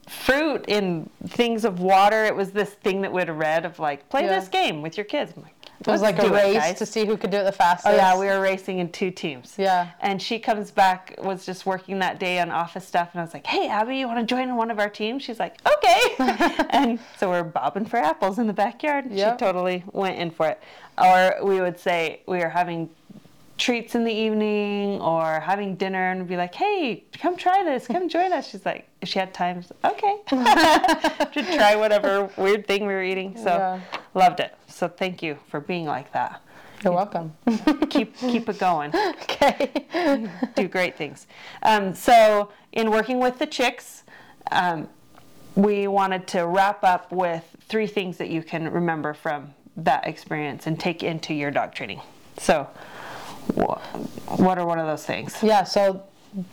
fruit 0.08 0.64
in 0.68 1.08
things 1.28 1.64
of 1.64 1.80
water. 1.80 2.24
It 2.24 2.34
was 2.34 2.50
this 2.52 2.70
thing 2.70 3.00
that 3.02 3.12
we'd 3.12 3.28
read 3.28 3.64
of 3.64 3.78
like, 3.78 4.08
play 4.08 4.22
Yeah. 4.24 4.38
this 4.38 4.48
game 4.48 4.82
with 4.82 4.96
your 4.96 5.04
kids. 5.04 5.32
I'm 5.36 5.42
like, 5.42 5.54
It 5.80 5.86
was 5.86 6.02
like 6.02 6.18
a 6.18 6.28
race 6.28 6.56
guys." 6.56 6.78
to 6.78 6.86
see 6.86 7.06
who 7.06 7.16
could 7.16 7.30
do 7.30 7.38
it 7.38 7.44
the 7.44 7.52
fastest. 7.52 7.86
Oh 7.88 7.96
yeah, 7.96 8.18
we 8.18 8.26
were 8.26 8.40
racing 8.40 8.78
in 8.78 8.92
two 8.92 9.10
teams. 9.10 9.54
Yeah. 9.56 9.90
And 10.00 10.20
she 10.20 10.38
comes 10.38 10.70
back, 10.70 11.14
was 11.22 11.46
just 11.46 11.64
working 11.64 11.98
that 12.00 12.20
day 12.20 12.38
on 12.38 12.50
office 12.50 12.86
stuff, 12.86 13.10
and 13.12 13.20
I 13.20 13.24
was 13.24 13.32
like, 13.32 13.46
"Hey, 13.46 13.68
Abby, 13.68 13.96
you 13.96 14.06
want 14.06 14.20
to 14.20 14.26
join 14.26 14.48
in 14.48 14.56
one 14.56 14.70
of 14.70 14.78
our 14.78 14.90
teams?" 14.90 15.22
She's 15.22 15.40
like, 15.40 15.56
"Okay." 15.66 16.14
and 16.70 16.98
so 17.18 17.30
we're 17.30 17.42
bobbing 17.44 17.86
for 17.86 17.96
apples 17.96 18.38
in 18.38 18.46
the 18.46 18.52
backyard. 18.52 19.10
Yep. 19.10 19.34
She 19.34 19.44
totally 19.44 19.84
went 19.92 20.18
in 20.18 20.30
for 20.30 20.48
it. 20.48 20.60
Or 20.98 21.36
we 21.42 21.60
would 21.60 21.78
say 21.78 22.20
we 22.26 22.38
were 22.38 22.50
having 22.50 22.90
treats 23.60 23.94
in 23.94 24.04
the 24.04 24.12
evening 24.12 25.00
or 25.00 25.38
having 25.38 25.76
dinner 25.76 26.10
and 26.10 26.26
be 26.26 26.36
like, 26.36 26.54
"Hey, 26.54 27.04
come 27.18 27.36
try 27.36 27.62
this. 27.62 27.86
Come 27.86 28.08
join 28.08 28.32
us." 28.32 28.48
She's 28.48 28.64
like, 28.64 28.88
if 29.02 29.08
she 29.08 29.18
had 29.18 29.32
time, 29.32 29.62
like, 29.82 29.92
okay, 29.94 30.16
to 30.28 31.56
try 31.56 31.76
whatever 31.76 32.28
weird 32.36 32.66
thing 32.66 32.86
we 32.86 32.94
were 32.94 33.02
eating. 33.02 33.36
So 33.36 33.50
Yeah. 33.50 33.80
loved 34.14 34.40
it. 34.40 34.54
So 34.66 34.88
thank 34.88 35.22
you 35.22 35.38
for 35.48 35.60
being 35.60 35.84
like 35.86 36.12
that 36.12 36.40
You're 36.82 36.94
welcome. 36.94 37.34
keep 37.90 38.16
keep 38.16 38.48
it 38.48 38.58
going. 38.58 38.94
okay. 39.22 39.70
Do 40.54 40.66
great 40.66 40.96
things. 40.96 41.26
Um, 41.62 41.94
so 41.94 42.50
in 42.72 42.90
working 42.90 43.20
with 43.20 43.38
the 43.38 43.46
chicks, 43.46 44.04
um, 44.50 44.88
we 45.54 45.86
wanted 45.86 46.26
to 46.28 46.46
wrap 46.46 46.82
up 46.82 47.12
with 47.12 47.44
three 47.68 47.86
things 47.86 48.16
that 48.16 48.30
you 48.30 48.42
can 48.42 48.70
remember 48.72 49.12
from 49.14 49.54
that 49.76 50.06
experience 50.06 50.66
and 50.66 50.78
take 50.80 51.02
into 51.02 51.34
your 51.34 51.50
dog 51.50 51.74
training. 51.74 52.00
So, 52.38 52.66
what 53.56 54.58
are 54.58 54.66
one 54.66 54.78
of 54.78 54.86
those 54.86 55.04
things? 55.04 55.36
Yeah, 55.42 55.64
so 55.64 56.02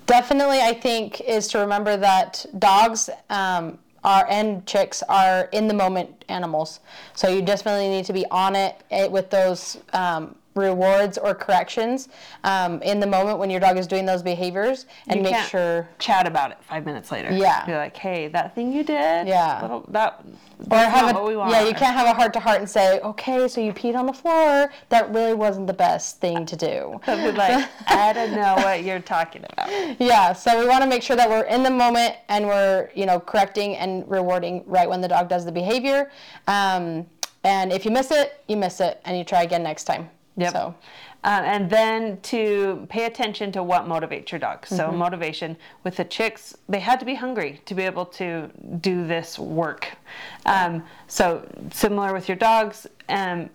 definitely 0.06 0.60
I 0.60 0.74
think 0.74 1.22
is 1.22 1.48
to 1.50 1.60
remember 1.60 1.98
that 1.98 2.46
dogs 2.58 3.10
um, 3.30 3.78
are 4.04 4.26
and 4.30 4.66
chicks 4.66 5.04
are 5.04 5.50
in 5.52 5.68
the 5.68 5.74
moment 5.74 6.26
animals. 6.30 6.80
So 7.14 7.28
you 7.28 7.42
definitely 7.42 7.90
need 7.90 8.06
to 8.06 8.14
be 8.14 8.26
on 8.32 8.56
it 8.56 8.76
eh, 8.92 9.08
with 9.08 9.30
those 9.30 9.78
um, 9.94 10.36
rewards 10.58 11.18
or 11.18 11.34
corrections 11.34 12.10
um, 12.44 12.82
in 12.82 13.00
the 13.00 13.08
moment 13.08 13.40
when 13.40 13.50
your 13.50 13.60
dog 13.60 13.78
is 13.78 13.88
doing 13.88 14.06
those 14.06 14.24
behaviors 14.24 14.86
and 15.08 15.18
You 15.18 15.32
make 15.32 15.46
sure 15.46 15.88
Chat 16.00 16.28
about 16.28 16.52
it 16.52 16.58
five 16.64 16.86
minutes 16.86 17.12
later. 17.12 17.32
Yeah. 17.32 17.66
Be 17.66 17.74
like, 17.74 17.96
hey, 17.96 18.28
that 18.30 18.56
thing 18.56 18.72
you 18.74 18.84
did. 18.84 19.28
Yeah. 19.28 19.62
Little, 19.62 19.86
that. 19.90 20.24
or 20.72 20.78
have 20.78 21.12
a 21.12 21.14
what 21.14 21.28
we 21.28 21.36
want. 21.36 21.52
yeah 21.52 21.64
you 21.64 21.74
can't 21.74 21.96
have 21.96 22.08
a 22.08 22.14
heart 22.14 22.34
to 22.34 22.40
heart 22.40 22.60
and 22.60 22.70
say 22.70 23.00
okay 23.02 23.48
so 23.48 23.62
you 23.62 23.72
peed 23.72 23.96
on 23.96 24.08
the 24.08 24.14
floor 24.14 24.72
that 24.90 25.14
really 25.14 25.36
wasn't 25.36 25.68
the 25.68 25.74
best 25.74 26.20
thing 26.20 26.48
to 26.48 26.56
do 26.56 27.00
like, 27.08 27.70
I 27.88 28.14
don't 28.14 28.32
know 28.32 28.56
what 28.56 28.84
you're 28.84 29.00
talking 29.00 29.44
about. 29.52 30.00
Yeah, 30.00 30.34
so 30.34 30.60
we 30.60 30.68
want 30.68 30.84
to 30.84 30.90
make 30.90 31.04
sure 31.04 31.16
that 31.16 31.30
we're 31.30 31.44
in 31.44 31.64
the 31.64 31.70
moment 31.70 32.16
and 32.30 32.46
we're, 32.46 32.90
you 32.96 33.06
know, 33.06 33.20
correcting 33.20 33.76
and 33.76 34.10
rewarding 34.10 34.64
right 34.66 34.90
when 34.90 35.02
the 35.02 35.08
dog 35.08 35.30
does 35.30 35.46
the 35.46 35.52
behavior. 35.52 36.12
Um, 36.48 37.06
and 37.44 37.72
if 37.72 37.86
you 37.86 37.92
miss 37.92 38.12
it, 38.12 38.44
you 38.48 38.58
miss 38.58 38.82
it, 38.82 39.00
and 39.06 39.18
you 39.18 39.24
try 39.24 39.44
again 39.44 39.64
next 39.64 39.86
time. 39.86 40.10
Yep. 40.38 40.52
So, 40.54 40.76
Um, 41.24 41.44
and 41.44 41.70
then 41.70 42.22
to 42.22 42.86
pay 42.90 43.06
attention 43.06 43.52
to 43.54 43.64
what 43.64 43.86
motivates 43.86 44.32
your 44.32 44.40
dog. 44.40 44.66
So 44.68 44.88
Mm-hmm. 44.88 44.98
motivation 44.98 45.58
with 45.84 45.96
the 45.98 46.06
chicks, 46.06 46.56
they 46.70 46.80
had 46.80 47.00
to 47.00 47.06
be 47.06 47.16
hungry 47.16 47.60
to 47.66 47.74
be 47.76 47.84
able 47.84 48.06
to 48.06 48.50
do 48.80 49.06
this 49.08 49.40
work. 49.40 49.98
Um, 50.46 50.84
so 51.08 51.46
similar 51.72 52.14
with 52.14 52.30
your 52.30 52.38
dogs, 52.38 52.88
um, 53.10 53.50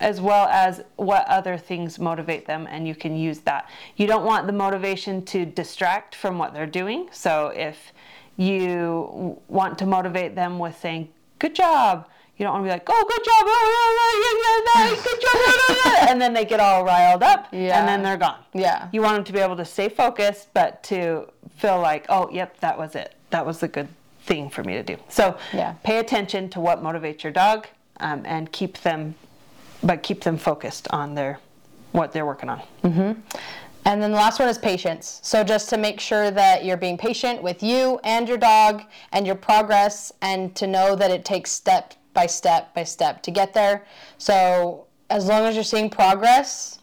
as 0.00 0.20
well 0.20 0.46
as 0.48 0.82
what 0.94 1.26
other 1.28 1.58
things 1.58 1.98
motivate 1.98 2.46
them, 2.46 2.68
and 2.70 2.86
you 2.86 2.94
can 2.94 3.16
use 3.16 3.40
that. 3.40 3.68
You 3.96 4.06
don't 4.06 4.24
want 4.24 4.46
the 4.46 4.52
motivation 4.52 5.24
to 5.26 5.44
distract 5.44 6.14
from 6.14 6.38
what 6.38 6.54
they're 6.54 6.66
doing. 6.66 7.08
So 7.10 7.48
if 7.48 7.92
you 8.36 9.40
want 9.48 9.76
to 9.78 9.86
motivate 9.86 10.36
them 10.36 10.60
with 10.60 10.78
saying 10.78 11.08
"Good 11.40 11.56
job," 11.56 12.06
you 12.38 12.44
don't 12.44 12.52
want 12.54 12.64
to 12.64 12.68
be 12.68 12.70
like, 12.72 12.86
"Oh, 12.88 13.04
good 13.08 13.24
job, 13.24 13.44
oh, 13.46 15.00
good 15.04 15.20
job," 15.20 16.08
and 16.08 16.20
then 16.20 16.32
they 16.32 16.44
get 16.44 16.60
all 16.60 16.84
riled 16.84 17.22
up, 17.22 17.48
Yeah. 17.52 17.78
and 17.78 17.88
then 17.88 18.02
they're 18.02 18.16
gone. 18.16 18.38
Yeah. 18.54 18.88
You 18.92 19.02
want 19.02 19.16
them 19.16 19.24
to 19.24 19.32
be 19.32 19.40
able 19.40 19.56
to 19.56 19.64
stay 19.64 19.88
focused, 19.88 20.48
but 20.54 20.82
to 20.84 21.28
feel 21.56 21.80
like, 21.80 22.06
"Oh, 22.08 22.28
yep, 22.30 22.58
that 22.60 22.78
was 22.78 22.94
it. 22.94 23.14
That 23.30 23.44
was 23.44 23.58
the 23.58 23.68
good 23.68 23.88
thing 24.22 24.48
for 24.50 24.62
me 24.62 24.74
to 24.74 24.82
do." 24.82 24.96
So 25.08 25.36
Yeah. 25.52 25.74
pay 25.82 25.98
attention 25.98 26.48
to 26.50 26.60
what 26.60 26.82
motivates 26.82 27.22
your 27.22 27.32
dog, 27.32 27.66
um, 28.00 28.22
and 28.24 28.50
keep 28.52 28.78
them, 28.82 29.16
but 29.82 30.02
keep 30.02 30.22
them 30.22 30.38
focused 30.38 30.86
on 30.90 31.14
their 31.14 31.40
what 31.92 32.12
they're 32.12 32.26
working 32.26 32.48
on. 32.50 32.62
and 33.84 34.02
then 34.02 34.10
the 34.12 34.16
last 34.16 34.38
one 34.38 34.48
is 34.48 34.58
patience. 34.58 35.18
So 35.22 35.42
just 35.42 35.70
to 35.70 35.78
make 35.78 35.98
sure 35.98 36.30
that 36.30 36.64
you're 36.64 36.76
being 36.76 36.98
patient 36.98 37.42
with 37.42 37.62
you 37.62 37.98
and 38.04 38.28
your 38.28 38.36
dog 38.36 38.82
and 39.12 39.26
your 39.26 39.34
progress, 39.36 40.12
and 40.20 40.54
to 40.56 40.66
know 40.66 40.94
that 40.94 41.10
it 41.10 41.24
takes 41.24 41.50
step 41.50 41.94
by 42.18 42.26
step 42.26 42.74
by 42.74 42.82
step 42.84 43.22
to 43.22 43.30
get 43.30 43.54
there. 43.54 43.76
So 44.18 44.86
as 45.08 45.26
long 45.30 45.42
as 45.46 45.54
you're 45.54 45.62
seeing 45.74 45.88
progress, 45.88 46.80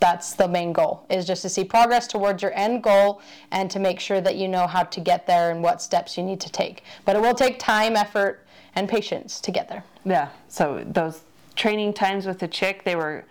that's 0.00 0.34
the 0.34 0.46
main 0.46 0.72
goal 0.72 1.04
is 1.10 1.26
just 1.26 1.42
to 1.42 1.48
see 1.48 1.64
progress 1.64 2.06
towards 2.06 2.40
your 2.44 2.54
end 2.54 2.84
goal 2.84 3.20
and 3.50 3.68
to 3.74 3.78
make 3.80 3.98
sure 3.98 4.20
that 4.20 4.36
you 4.36 4.46
know 4.46 4.66
how 4.68 4.84
to 4.84 5.00
get 5.00 5.26
there 5.26 5.50
and 5.50 5.60
what 5.66 5.82
steps 5.82 6.16
you 6.16 6.22
need 6.22 6.40
to 6.40 6.50
take 6.62 6.84
but 7.04 7.16
it 7.16 7.20
will 7.24 7.34
take 7.34 7.58
time 7.58 7.96
effort 7.96 8.46
and 8.76 8.88
patience 8.88 9.40
to 9.40 9.50
get 9.50 9.68
there 9.68 9.82
Yeah. 10.04 10.28
So 10.48 10.84
those 10.86 11.16
training 11.56 11.94
times 11.94 12.26
with 12.26 12.38
the 12.38 12.46
chick, 12.46 12.84
they 12.84 12.94
were 12.94 13.24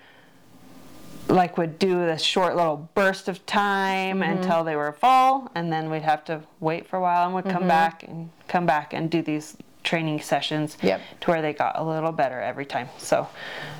like 1.29 1.57
would 1.57 1.79
do 1.79 1.93
this 2.11 2.21
short 2.21 2.55
little 2.57 2.89
burst 2.95 3.29
of 3.29 3.37
time 3.45 4.19
Mm-hmm. 4.19 4.31
until 4.37 4.63
they 4.65 4.75
were 4.75 4.91
full, 4.91 5.49
and 5.55 5.71
then 5.71 5.89
we'd 5.89 6.01
have 6.13 6.23
to 6.25 6.41
wait 6.59 6.85
for 6.89 6.97
a 6.97 7.01
while 7.01 7.23
and 7.25 7.33
would 7.35 7.45
Mm-hmm. 7.45 7.57
come 7.59 7.67
back 7.67 8.03
and 8.03 8.29
come 8.49 8.65
back 8.65 8.93
and 8.93 9.09
do 9.09 9.21
these 9.21 9.55
training 9.87 10.19
sessions 10.21 10.77
Yep. 10.83 11.01
to 11.21 11.31
where 11.31 11.41
they 11.41 11.53
got 11.53 11.79
a 11.79 11.83
little 11.83 12.11
better 12.11 12.39
every 12.39 12.65
time. 12.65 12.89
So, 12.97 13.27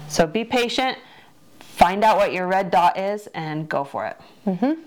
so 0.08 0.26
be 0.26 0.44
patient, 0.46 0.98
find 1.60 2.04
out 2.04 2.18
what 2.18 2.32
your 2.34 2.48
red 2.48 2.72
dot 2.72 2.98
is, 2.98 3.28
and 3.36 3.68
go 3.70 3.84
for 3.84 4.06
it. 4.08 4.18
Mm-hmm. 4.48 4.82